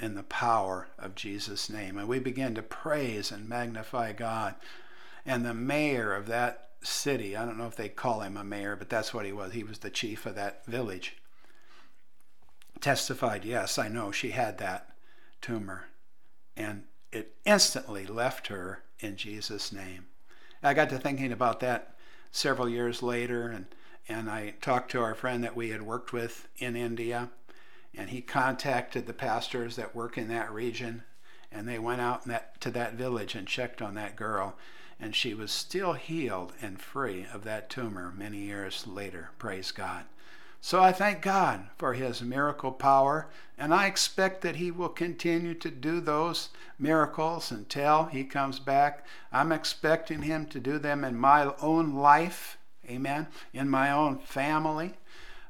in 0.00 0.14
the 0.14 0.22
power 0.22 0.86
of 0.96 1.16
Jesus' 1.16 1.68
name. 1.68 1.98
And 1.98 2.06
we 2.06 2.20
began 2.20 2.54
to 2.54 2.62
praise 2.62 3.32
and 3.32 3.48
magnify 3.48 4.12
God. 4.12 4.54
And 5.24 5.44
the 5.44 5.54
mayor 5.54 6.14
of 6.14 6.28
that 6.28 6.68
city, 6.82 7.36
I 7.36 7.44
don't 7.44 7.58
know 7.58 7.66
if 7.66 7.74
they 7.74 7.88
call 7.88 8.20
him 8.20 8.36
a 8.36 8.44
mayor, 8.44 8.76
but 8.76 8.88
that's 8.88 9.12
what 9.12 9.26
he 9.26 9.32
was. 9.32 9.54
He 9.54 9.64
was 9.64 9.80
the 9.80 9.90
chief 9.90 10.24
of 10.24 10.36
that 10.36 10.64
village. 10.66 11.16
Testified, 12.80 13.44
yes, 13.44 13.76
I 13.76 13.88
know 13.88 14.12
she 14.12 14.30
had 14.30 14.58
that 14.58 14.90
tumor. 15.40 15.86
And 16.56 16.84
it 17.12 17.34
instantly 17.44 18.06
left 18.06 18.48
her 18.48 18.82
in 19.00 19.16
Jesus' 19.16 19.72
name. 19.72 20.06
I 20.62 20.74
got 20.74 20.90
to 20.90 20.98
thinking 20.98 21.32
about 21.32 21.60
that 21.60 21.94
several 22.32 22.68
years 22.68 23.02
later, 23.02 23.48
and, 23.48 23.66
and 24.08 24.30
I 24.30 24.54
talked 24.60 24.90
to 24.92 25.00
our 25.00 25.14
friend 25.14 25.44
that 25.44 25.56
we 25.56 25.70
had 25.70 25.82
worked 25.82 26.12
with 26.12 26.48
in 26.58 26.76
India, 26.76 27.30
and 27.94 28.10
he 28.10 28.20
contacted 28.20 29.06
the 29.06 29.12
pastors 29.12 29.76
that 29.76 29.94
work 29.94 30.18
in 30.18 30.28
that 30.28 30.52
region, 30.52 31.04
and 31.52 31.68
they 31.68 31.78
went 31.78 32.00
out 32.00 32.24
that, 32.26 32.60
to 32.62 32.70
that 32.72 32.94
village 32.94 33.34
and 33.34 33.46
checked 33.46 33.80
on 33.80 33.94
that 33.94 34.16
girl, 34.16 34.56
and 34.98 35.14
she 35.14 35.34
was 35.34 35.52
still 35.52 35.92
healed 35.92 36.52
and 36.60 36.80
free 36.80 37.26
of 37.32 37.44
that 37.44 37.70
tumor 37.70 38.12
many 38.16 38.38
years 38.38 38.86
later. 38.86 39.30
Praise 39.38 39.70
God. 39.70 40.04
So 40.66 40.82
I 40.82 40.90
thank 40.90 41.22
God 41.22 41.68
for 41.78 41.94
his 41.94 42.20
miracle 42.22 42.72
power, 42.72 43.28
and 43.56 43.72
I 43.72 43.86
expect 43.86 44.40
that 44.40 44.56
he 44.56 44.72
will 44.72 44.88
continue 44.88 45.54
to 45.54 45.70
do 45.70 46.00
those 46.00 46.48
miracles 46.76 47.52
until 47.52 48.06
he 48.06 48.24
comes 48.24 48.58
back. 48.58 49.06
I'm 49.30 49.52
expecting 49.52 50.22
him 50.22 50.46
to 50.46 50.58
do 50.58 50.80
them 50.80 51.04
in 51.04 51.16
my 51.16 51.54
own 51.62 51.94
life, 51.94 52.58
amen, 52.90 53.28
in 53.52 53.70
my 53.70 53.92
own 53.92 54.18
family. 54.18 54.94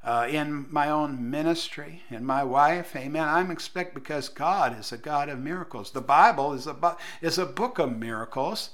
Uh, 0.05 0.27
in 0.29 0.67
my 0.71 0.91
own 0.91 1.31
ministry, 1.31 2.03
in 2.11 2.23
my 2.27 2.45
wife, 2.45 2.95
amen. 2.95 3.27
I'm 3.27 3.51
expect 3.51 3.95
because 3.95 4.29
God 4.29 4.79
is 4.79 4.93
a 4.93 4.99
God 4.99 5.31
of 5.31 5.39
miracles. 5.39 5.93
The 5.93 6.03
Bible 6.03 6.53
is 6.53 6.67
a 6.67 6.97
is 7.23 7.39
a 7.39 7.47
book 7.47 7.79
of 7.79 7.97
miracles, 7.97 8.71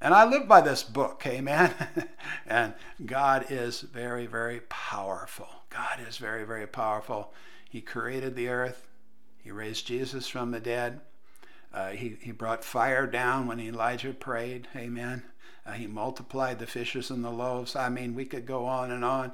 and 0.00 0.14
I 0.14 0.24
live 0.24 0.48
by 0.48 0.62
this 0.62 0.82
book, 0.82 1.22
amen. 1.26 1.72
and 2.46 2.74
God 3.06 3.46
is 3.50 3.82
very, 3.82 4.26
very 4.26 4.62
powerful. 4.68 5.59
God 5.70 6.00
is 6.06 6.18
very, 6.18 6.44
very 6.44 6.66
powerful. 6.66 7.32
He 7.68 7.80
created 7.80 8.34
the 8.34 8.48
earth, 8.48 8.86
He 9.42 9.50
raised 9.50 9.86
Jesus 9.86 10.28
from 10.28 10.50
the 10.50 10.60
dead. 10.60 11.00
Uh, 11.72 11.90
he, 11.90 12.16
he 12.20 12.32
brought 12.32 12.64
fire 12.64 13.06
down 13.06 13.46
when 13.46 13.60
Elijah 13.60 14.12
prayed, 14.12 14.66
amen. 14.74 15.22
Uh, 15.64 15.72
he 15.72 15.86
multiplied 15.86 16.58
the 16.58 16.66
fishes 16.66 17.10
and 17.10 17.24
the 17.24 17.30
loaves. 17.30 17.76
I 17.76 17.88
mean, 17.88 18.14
we 18.14 18.24
could 18.24 18.44
go 18.44 18.66
on 18.66 18.90
and 18.90 19.04
on 19.04 19.30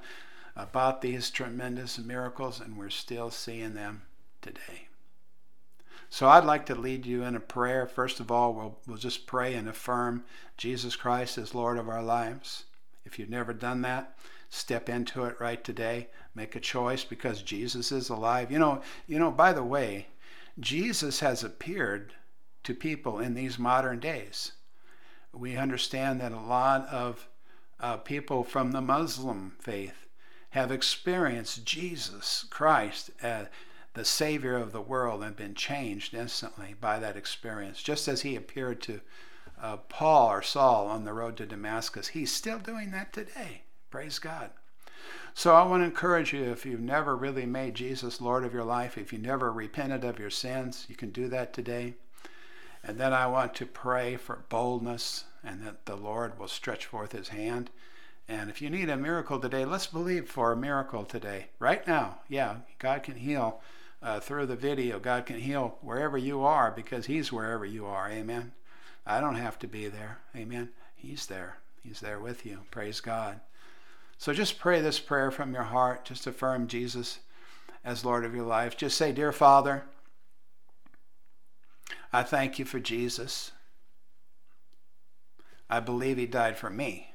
about 0.55 1.01
these 1.01 1.31
tremendous 1.31 1.99
miracles, 1.99 2.61
and 2.61 2.77
we're 2.77 2.91
still 2.91 3.31
seeing 3.31 3.75
them 3.75 4.03
today. 4.43 4.89
So 6.09 6.29
I'd 6.29 6.45
like 6.45 6.67
to 6.67 6.75
lead 6.75 7.05
you 7.07 7.25
in 7.25 7.35
a 7.35 7.41
prayer. 7.41 7.87
First 7.87 8.21
of 8.21 8.31
all, 8.31 8.55
we'll, 8.55 8.79
we'll 8.87 8.97
just 8.97 9.27
pray 9.27 9.55
and 9.55 9.69
affirm 9.69 10.25
Jesus 10.57 10.95
Christ 10.95 11.39
as 11.39 11.55
Lord 11.55 11.79
of 11.79 11.89
our 11.89 12.03
lives. 12.03 12.65
If 13.07 13.19
you've 13.19 13.31
never 13.31 13.55
done 13.55 13.83
that, 13.83 14.19
step 14.51 14.89
into 14.89 15.25
it 15.25 15.41
right 15.41 15.63
today. 15.63 16.09
Make 16.35 16.57
a 16.57 16.61
choice 16.61 17.05
because 17.05 17.41
Jesus 17.43 17.93
is 17.93 18.09
alive. 18.09 18.51
You 18.51 18.59
know, 18.59 18.83
you 19.07 19.19
know, 19.19 19.31
by 19.31 19.53
the 19.53 19.65
way, 19.65 20.09
Jesus 20.59 21.21
has 21.21 21.45
appeared 21.45 22.15
to 22.65 22.75
people 22.75 23.21
in 23.21 23.35
these 23.35 23.59
modern 23.59 24.01
days. 24.01 24.53
We 25.33 25.57
understand 25.57 26.21
that 26.21 26.33
a 26.33 26.41
lot 26.41 26.87
of 26.89 27.29
uh, 27.79 27.99
people 27.99 28.43
from 28.43 28.73
the 28.73 28.81
Muslim 28.81 29.55
faith 29.61 30.07
have 30.51 30.73
experienced 30.73 31.65
Jesus 31.65 32.45
Christ 32.51 33.11
as 33.23 33.47
the 33.95 34.05
Savior 34.05 34.57
of 34.57 34.73
the 34.73 34.81
world 34.81 35.23
and 35.23 35.37
been 35.37 35.55
changed 35.55 36.13
instantly 36.13 36.75
by 36.81 36.99
that 36.99 37.17
experience. 37.17 37.83
Just 37.83 38.09
as 38.09 38.23
he 38.23 38.37
appeared 38.37 38.83
to 38.83 39.01
uh, 39.61 39.77
Paul 39.77 40.31
or 40.31 40.43
Saul 40.43 40.87
on 40.89 41.05
the 41.05 41.13
road 41.13 41.37
to 41.39 41.47
Damascus, 41.47 42.09
he's 42.09 42.33
still 42.33 42.59
doing 42.59 42.91
that 42.91 43.13
today. 43.13 43.63
Praise 43.91 44.19
God. 44.19 44.51
So 45.35 45.55
I 45.55 45.65
want 45.65 45.83
to 45.83 45.87
encourage 45.87 46.33
you 46.33 46.45
if 46.45 46.65
you've 46.65 46.81
never 46.81 47.15
really 47.15 47.47
made 47.47 47.75
Jesus 47.75 48.21
Lord 48.21 48.45
of 48.45 48.55
your 48.55 48.65
life, 48.65 48.97
if 48.97 49.13
you 49.13 49.19
never 49.19 49.53
repented 49.53 50.03
of 50.05 50.19
your 50.19 50.31
sins, 50.31 50.87
you 50.89 50.97
can 50.97 51.11
do 51.11 51.29
that 51.29 51.53
today. 51.53 51.95
And 52.83 52.99
then 52.99 53.13
I 53.13 53.27
want 53.27 53.55
to 53.57 53.67
pray 53.67 54.17
for 54.17 54.45
boldness 54.49 55.25
and 55.45 55.63
that 55.67 55.87
the 55.87 55.97
Lord 55.97 56.39
will 56.39 56.49
stretch 56.49 56.87
forth 56.87 57.13
his 57.13 57.29
hand. 57.29 57.71
And 58.29 58.51
if 58.51 58.61
you 58.61 58.71
need 58.71 58.89
a 58.89 58.97
miracle 58.97 59.39
today, 59.39 59.65
let's 59.65 59.87
believe 59.87 60.29
for 60.29 60.53
a 60.53 60.57
miracle 60.57 61.05
today, 61.05 61.47
right 61.59 61.87
now. 61.87 62.19
Yeah, 62.29 62.57
God 62.79 63.03
can 63.03 63.17
heal 63.17 63.61
uh, 64.03 64.21
through 64.21 64.47
the 64.47 64.57
video. 64.57 64.99
God 64.99 65.27
can 65.27 65.39
heal 65.41 65.79
wherever 65.81 66.19
you 66.19 66.43
are 66.43 66.71
because 66.71 67.07
He's 67.07 67.33
wherever 67.33 67.65
you 67.65 67.87
are. 67.87 68.11
Amen. 68.11 68.53
I 69.07 69.21
don't 69.21 69.37
have 69.37 69.59
to 69.61 69.69
be 69.69 69.89
there. 69.89 70.19
Amen. 70.35 70.71
He's 70.95 71.27
there. 71.27 71.59
He's 71.83 72.01
there 72.01 72.19
with 72.19 72.45
you. 72.45 72.61
Praise 72.71 73.01
God. 73.01 73.41
So 74.19 74.33
just 74.33 74.59
pray 74.59 74.81
this 74.81 74.99
prayer 74.99 75.31
from 75.31 75.55
your 75.55 75.65
heart. 75.65 76.05
Just 76.05 76.27
affirm 76.27 76.67
Jesus 76.67 77.21
as 77.85 78.05
Lord 78.05 78.25
of 78.25 78.35
your 78.35 78.45
life. 78.45 78.77
Just 78.77 78.97
say, 78.97 79.13
Dear 79.13 79.31
Father, 79.31 79.85
I 82.13 82.23
thank 82.23 82.59
you 82.59 82.65
for 82.65 82.81
Jesus. 82.81 83.53
I 85.71 85.81
believe 85.81 86.17
he 86.17 86.27
died 86.27 86.57
for 86.57 86.71
me. 86.71 87.13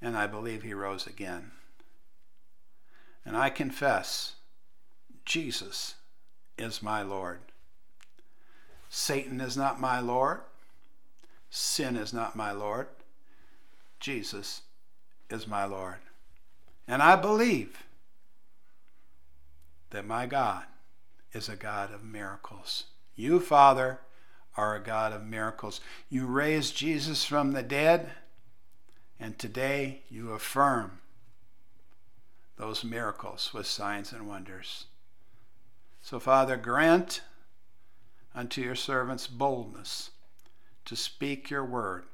And 0.00 0.16
I 0.16 0.26
believe 0.26 0.62
he 0.62 0.74
rose 0.74 1.06
again. 1.06 1.52
And 3.24 3.36
I 3.36 3.50
confess 3.50 4.34
Jesus 5.24 5.94
is 6.56 6.82
my 6.82 7.02
Lord. 7.02 7.40
Satan 8.96 9.42
is 9.42 9.58
not 9.58 9.78
my 9.78 10.00
Lord. 10.00 10.40
Sin 11.50 11.96
is 11.96 12.14
not 12.14 12.34
my 12.34 12.50
Lord. 12.50 12.86
Jesus 14.00 14.62
is 15.28 15.46
my 15.46 15.66
Lord. 15.66 15.98
And 16.88 17.02
I 17.02 17.14
believe 17.14 17.84
that 19.90 20.06
my 20.06 20.24
God 20.24 20.64
is 21.34 21.46
a 21.46 21.56
God 21.56 21.92
of 21.92 22.04
miracles. 22.04 22.84
You, 23.14 23.38
Father, 23.38 24.00
are 24.56 24.74
a 24.74 24.82
God 24.82 25.12
of 25.12 25.26
miracles. 25.26 25.82
You 26.08 26.24
raised 26.24 26.74
Jesus 26.74 27.22
from 27.22 27.52
the 27.52 27.62
dead, 27.62 28.08
and 29.20 29.38
today 29.38 30.04
you 30.08 30.32
affirm 30.32 31.00
those 32.56 32.82
miracles 32.82 33.50
with 33.52 33.66
signs 33.66 34.10
and 34.10 34.26
wonders. 34.26 34.86
So, 36.00 36.18
Father, 36.18 36.56
grant 36.56 37.20
unto 38.36 38.60
your 38.60 38.74
servants 38.76 39.26
boldness 39.26 40.10
to 40.84 40.94
speak 40.94 41.50
your 41.50 41.64
word, 41.64 42.04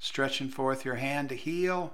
stretching 0.00 0.48
forth 0.48 0.84
your 0.84 0.96
hand 0.96 1.28
to 1.28 1.36
heal 1.36 1.92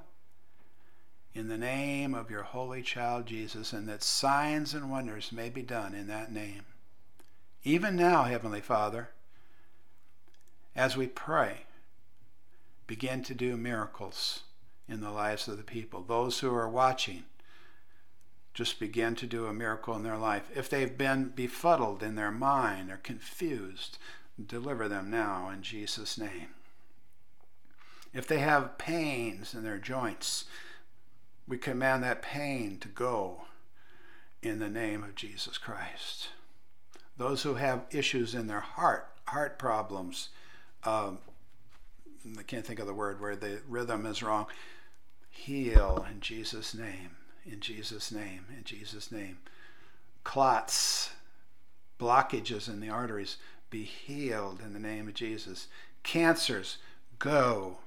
in 1.34 1.48
the 1.48 1.58
name 1.58 2.14
of 2.14 2.30
your 2.30 2.44
holy 2.44 2.80
child 2.80 3.26
Jesus, 3.26 3.72
and 3.72 3.88
that 3.88 4.02
signs 4.02 4.72
and 4.72 4.88
wonders 4.88 5.32
may 5.32 5.50
be 5.50 5.62
done 5.62 5.92
in 5.92 6.06
that 6.06 6.32
name. 6.32 6.62
Even 7.64 7.96
now, 7.96 8.22
Heavenly 8.22 8.60
Father, 8.60 9.10
as 10.76 10.96
we 10.96 11.08
pray, 11.08 11.62
begin 12.86 13.22
to 13.24 13.34
do 13.34 13.56
miracles 13.56 14.44
in 14.88 15.00
the 15.00 15.10
lives 15.10 15.48
of 15.48 15.56
the 15.56 15.64
people. 15.64 16.02
Those 16.02 16.38
who 16.38 16.54
are 16.54 16.68
watching, 16.68 17.24
just 18.54 18.78
begin 18.78 19.16
to 19.16 19.26
do 19.26 19.46
a 19.46 19.52
miracle 19.52 19.96
in 19.96 20.04
their 20.04 20.16
life. 20.16 20.48
If 20.54 20.70
they've 20.70 20.96
been 20.96 21.32
befuddled 21.34 22.04
in 22.04 22.14
their 22.14 22.30
mind 22.30 22.90
or 22.90 22.96
confused, 22.96 23.98
deliver 24.44 24.88
them 24.88 25.10
now 25.10 25.50
in 25.52 25.62
Jesus' 25.62 26.16
name. 26.16 26.48
If 28.14 28.28
they 28.28 28.38
have 28.38 28.78
pains 28.78 29.54
in 29.54 29.64
their 29.64 29.78
joints, 29.78 30.44
we 31.48 31.58
command 31.58 32.04
that 32.04 32.22
pain 32.22 32.78
to 32.78 32.88
go 32.88 33.42
in 34.40 34.60
the 34.60 34.70
name 34.70 35.02
of 35.02 35.16
Jesus 35.16 35.58
Christ. 35.58 36.28
Those 37.16 37.42
who 37.42 37.54
have 37.54 37.86
issues 37.90 38.36
in 38.36 38.46
their 38.46 38.60
heart, 38.60 39.08
heart 39.26 39.58
problems, 39.58 40.28
um, 40.84 41.18
I 42.38 42.42
can't 42.44 42.64
think 42.64 42.78
of 42.78 42.86
the 42.86 42.94
word 42.94 43.20
where 43.20 43.36
the 43.36 43.60
rhythm 43.68 44.06
is 44.06 44.22
wrong, 44.22 44.46
heal 45.28 46.06
in 46.08 46.20
Jesus' 46.20 46.72
name 46.72 47.16
in 47.46 47.60
Jesus' 47.60 48.10
name, 48.10 48.46
in 48.56 48.64
Jesus' 48.64 49.12
name. 49.12 49.38
Clots, 50.22 51.10
blockages 51.98 52.68
in 52.68 52.80
the 52.80 52.88
arteries, 52.88 53.36
be 53.70 53.84
healed 53.84 54.60
in 54.64 54.72
the 54.72 54.78
name 54.78 55.08
of 55.08 55.14
Jesus. 55.14 55.68
Cancers, 56.02 56.78
go 57.18 57.78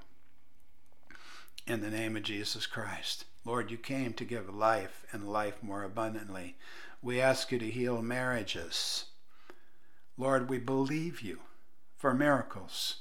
in 1.66 1.80
the 1.80 1.90
name 1.90 2.16
of 2.16 2.22
Jesus 2.22 2.66
Christ. 2.66 3.24
Lord, 3.44 3.70
you 3.70 3.76
came 3.76 4.12
to 4.14 4.24
give 4.24 4.54
life 4.54 5.04
and 5.12 5.28
life 5.28 5.62
more 5.62 5.82
abundantly. 5.82 6.56
We 7.02 7.20
ask 7.20 7.52
you 7.52 7.58
to 7.58 7.70
heal 7.70 8.02
marriages. 8.02 9.04
Lord, 10.16 10.48
we 10.48 10.58
believe 10.58 11.20
you 11.20 11.40
for 11.96 12.12
miracles. 12.14 12.96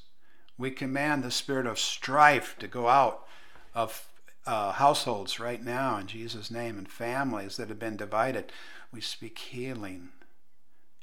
We 0.58 0.72
command 0.72 1.24
the 1.24 1.32
spirit 1.32 1.65
of 1.65 1.80
strife 1.80 2.56
to 2.60 2.67
go 2.67 2.88
out 2.88 3.26
of 3.74 4.08
uh, 4.47 4.71
households 4.71 5.39
right 5.39 5.63
now 5.63 5.97
in 5.97 6.07
Jesus' 6.07 6.49
name 6.49 6.77
and 6.77 6.89
families 6.89 7.57
that 7.57 7.69
have 7.69 7.79
been 7.79 7.97
divided. 7.97 8.51
We 8.91 9.01
speak 9.01 9.38
healing 9.38 10.10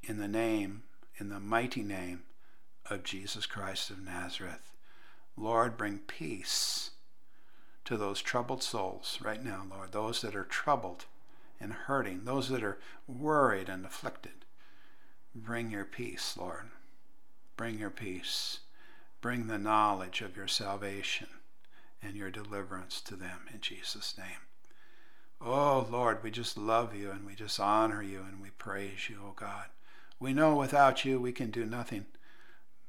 in 0.03 0.19
the 0.19 0.29
name, 0.29 0.83
in 1.19 1.29
the 1.29 1.39
mighty 1.39 1.83
name 1.83 2.23
of 2.91 3.05
Jesus 3.05 3.45
Christ 3.45 3.91
of 3.91 4.03
Nazareth. 4.03 4.73
Lord, 5.37 5.77
bring 5.77 5.99
peace 5.99 6.91
to 7.85 7.99
those 7.99 8.23
troubled 8.23 8.63
souls 8.63 9.19
right 9.23 9.45
now, 9.45 9.67
Lord, 9.71 9.93
those 9.93 10.23
that 10.23 10.35
are 10.35 10.45
troubled 10.45 11.05
and 11.61 11.73
hurting, 11.73 12.25
those 12.25 12.49
that 12.49 12.65
are 12.65 12.79
worried 13.07 13.69
and 13.69 13.85
afflicted. 13.85 14.45
Bring 15.35 15.71
your 15.71 15.85
peace, 15.85 16.37
Lord. 16.37 16.71
Bring 17.57 17.79
your 17.79 17.91
peace. 17.91 18.61
Bring 19.21 19.47
the 19.47 19.59
knowledge 19.59 20.23
of 20.23 20.37
your 20.37 20.49
salvation 20.49 21.29
and 22.05 22.17
your 22.17 22.31
deliverance 22.31 23.01
to 23.03 23.17
them 23.17 23.41
in 23.53 23.61
Jesus' 23.61 24.17
name. 24.19 24.45
Oh, 25.41 25.87
Lord, 25.91 26.23
we 26.23 26.31
just 26.31 26.57
love 26.57 26.95
you 26.95 27.11
and 27.11 27.27
we 27.27 27.35
just 27.35 27.61
honor 27.61 28.03
you 28.03 28.21
and 28.21 28.41
we 28.41 28.51
praise 28.51 29.09
you, 29.09 29.19
oh 29.23 29.35
God. 29.37 29.67
We 30.19 30.33
know 30.33 30.55
without 30.55 31.05
you 31.05 31.21
we 31.21 31.33
can 31.33 31.51
do 31.51 31.67
nothing, 31.67 32.07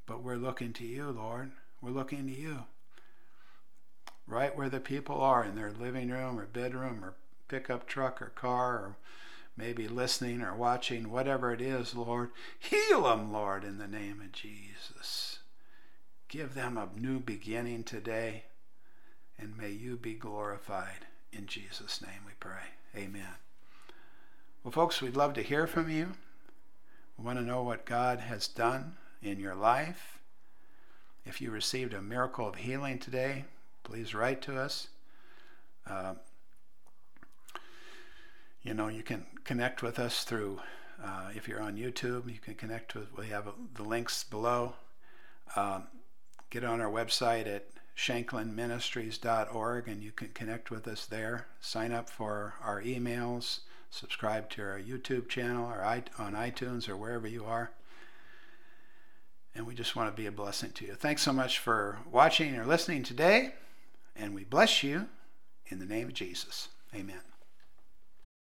but 0.06 0.24
we're 0.24 0.36
looking 0.36 0.72
to 0.74 0.86
you, 0.86 1.10
Lord. 1.10 1.52
We're 1.82 1.92
looking 1.92 2.28
to 2.28 2.34
you. 2.34 2.64
Right 4.28 4.56
where 4.56 4.70
the 4.70 4.80
people 4.80 5.20
are 5.22 5.44
in 5.44 5.56
their 5.56 5.72
living 5.72 6.10
room 6.10 6.40
or 6.40 6.46
bedroom 6.46 7.04
or 7.04 7.16
pickup 7.48 7.88
truck 7.88 8.22
or 8.22 8.28
car 8.28 8.74
or 8.74 8.96
maybe 9.58 9.88
listening 9.88 10.42
or 10.42 10.56
watching, 10.56 11.10
whatever 11.10 11.54
it 11.54 11.62
is, 11.62 11.96
Lord, 11.96 12.32
heal 12.58 13.04
them, 13.04 13.32
Lord, 13.32 13.64
in 13.64 13.78
the 13.78 13.88
name 13.88 14.22
of 14.22 14.32
Jesus. 14.32 15.40
Give 16.28 16.54
them 16.54 16.78
a 16.78 16.90
new 17.00 17.20
beginning 17.20 17.84
today 17.84 18.46
and 19.40 19.58
may 19.58 19.72
you 19.72 19.98
be 19.98 20.14
glorified. 20.14 21.06
In 21.32 21.48
Jesus' 21.48 22.02
name 22.02 22.22
we 22.26 22.34
pray. 22.40 22.74
Amen. 22.96 23.36
Well, 24.64 24.72
folks, 24.72 25.02
we'd 25.02 25.16
love 25.16 25.34
to 25.34 25.42
hear 25.42 25.68
from 25.68 25.90
you. 25.90 26.14
We 27.18 27.26
want 27.26 27.40
to 27.40 27.46
know 27.46 27.64
what 27.64 27.86
God 27.86 28.20
has 28.20 28.48
done 28.48 28.98
in 29.22 29.40
your 29.40 29.56
life. 29.56 30.20
If 31.26 31.42
you 31.42 31.52
received 31.52 31.94
a 31.94 32.02
miracle 32.02 32.48
of 32.48 32.56
healing 32.56 33.00
today, 33.00 33.46
please 33.84 34.14
write 34.14 34.42
to 34.44 34.60
us. 34.60 34.88
Uh, 35.88 36.16
you 38.64 38.74
know, 38.74 38.88
you 38.88 39.04
can 39.04 39.26
connect 39.44 39.84
with 39.84 40.00
us 40.00 40.24
through, 40.24 40.60
uh, 41.04 41.30
if 41.36 41.48
you're 41.48 41.62
on 41.62 41.78
YouTube, 41.78 42.32
you 42.32 42.40
can 42.40 42.56
connect 42.56 42.96
with, 42.96 43.16
we 43.18 43.28
have 43.28 43.48
the 43.76 43.84
links 43.84 44.24
below. 44.24 44.74
Um, 45.56 45.84
get 46.50 46.64
on 46.64 46.82
our 46.82 46.90
website 46.90 47.48
at 47.48 47.68
shanklinministries.org, 47.96 49.88
and 49.88 50.04
you 50.04 50.12
can 50.12 50.30
connect 50.30 50.70
with 50.70 50.88
us 50.88 51.06
there. 51.06 51.48
Sign 51.62 51.92
up 51.92 52.10
for 52.10 52.56
our 52.64 52.82
emails, 52.82 53.60
subscribe 53.90 54.50
to 54.52 54.62
our 54.62 54.80
YouTube 54.80 55.30
channel 55.30 55.66
or 55.66 55.82
on 55.84 56.34
iTunes 56.34 56.90
or 56.90 56.98
wherever 56.98 57.28
you 57.28 57.46
are. 57.46 57.72
And 59.56 59.66
we 59.66 59.74
just 59.74 59.96
want 59.96 60.14
to 60.14 60.22
be 60.22 60.28
a 60.28 60.32
blessing 60.32 60.72
to 60.72 60.86
you. 60.86 60.96
Thanks 60.96 61.22
so 61.22 61.32
much 61.32 61.60
for 61.60 62.00
watching 62.12 62.58
or 62.58 62.66
listening 62.66 63.04
today, 63.04 63.54
and 64.16 64.36
we 64.36 64.44
bless 64.44 64.84
you 64.84 65.08
in 65.68 65.80
the 65.80 65.86
name 65.86 66.08
of 66.08 66.14
Jesus. 66.14 66.68
Amen. 66.94 67.35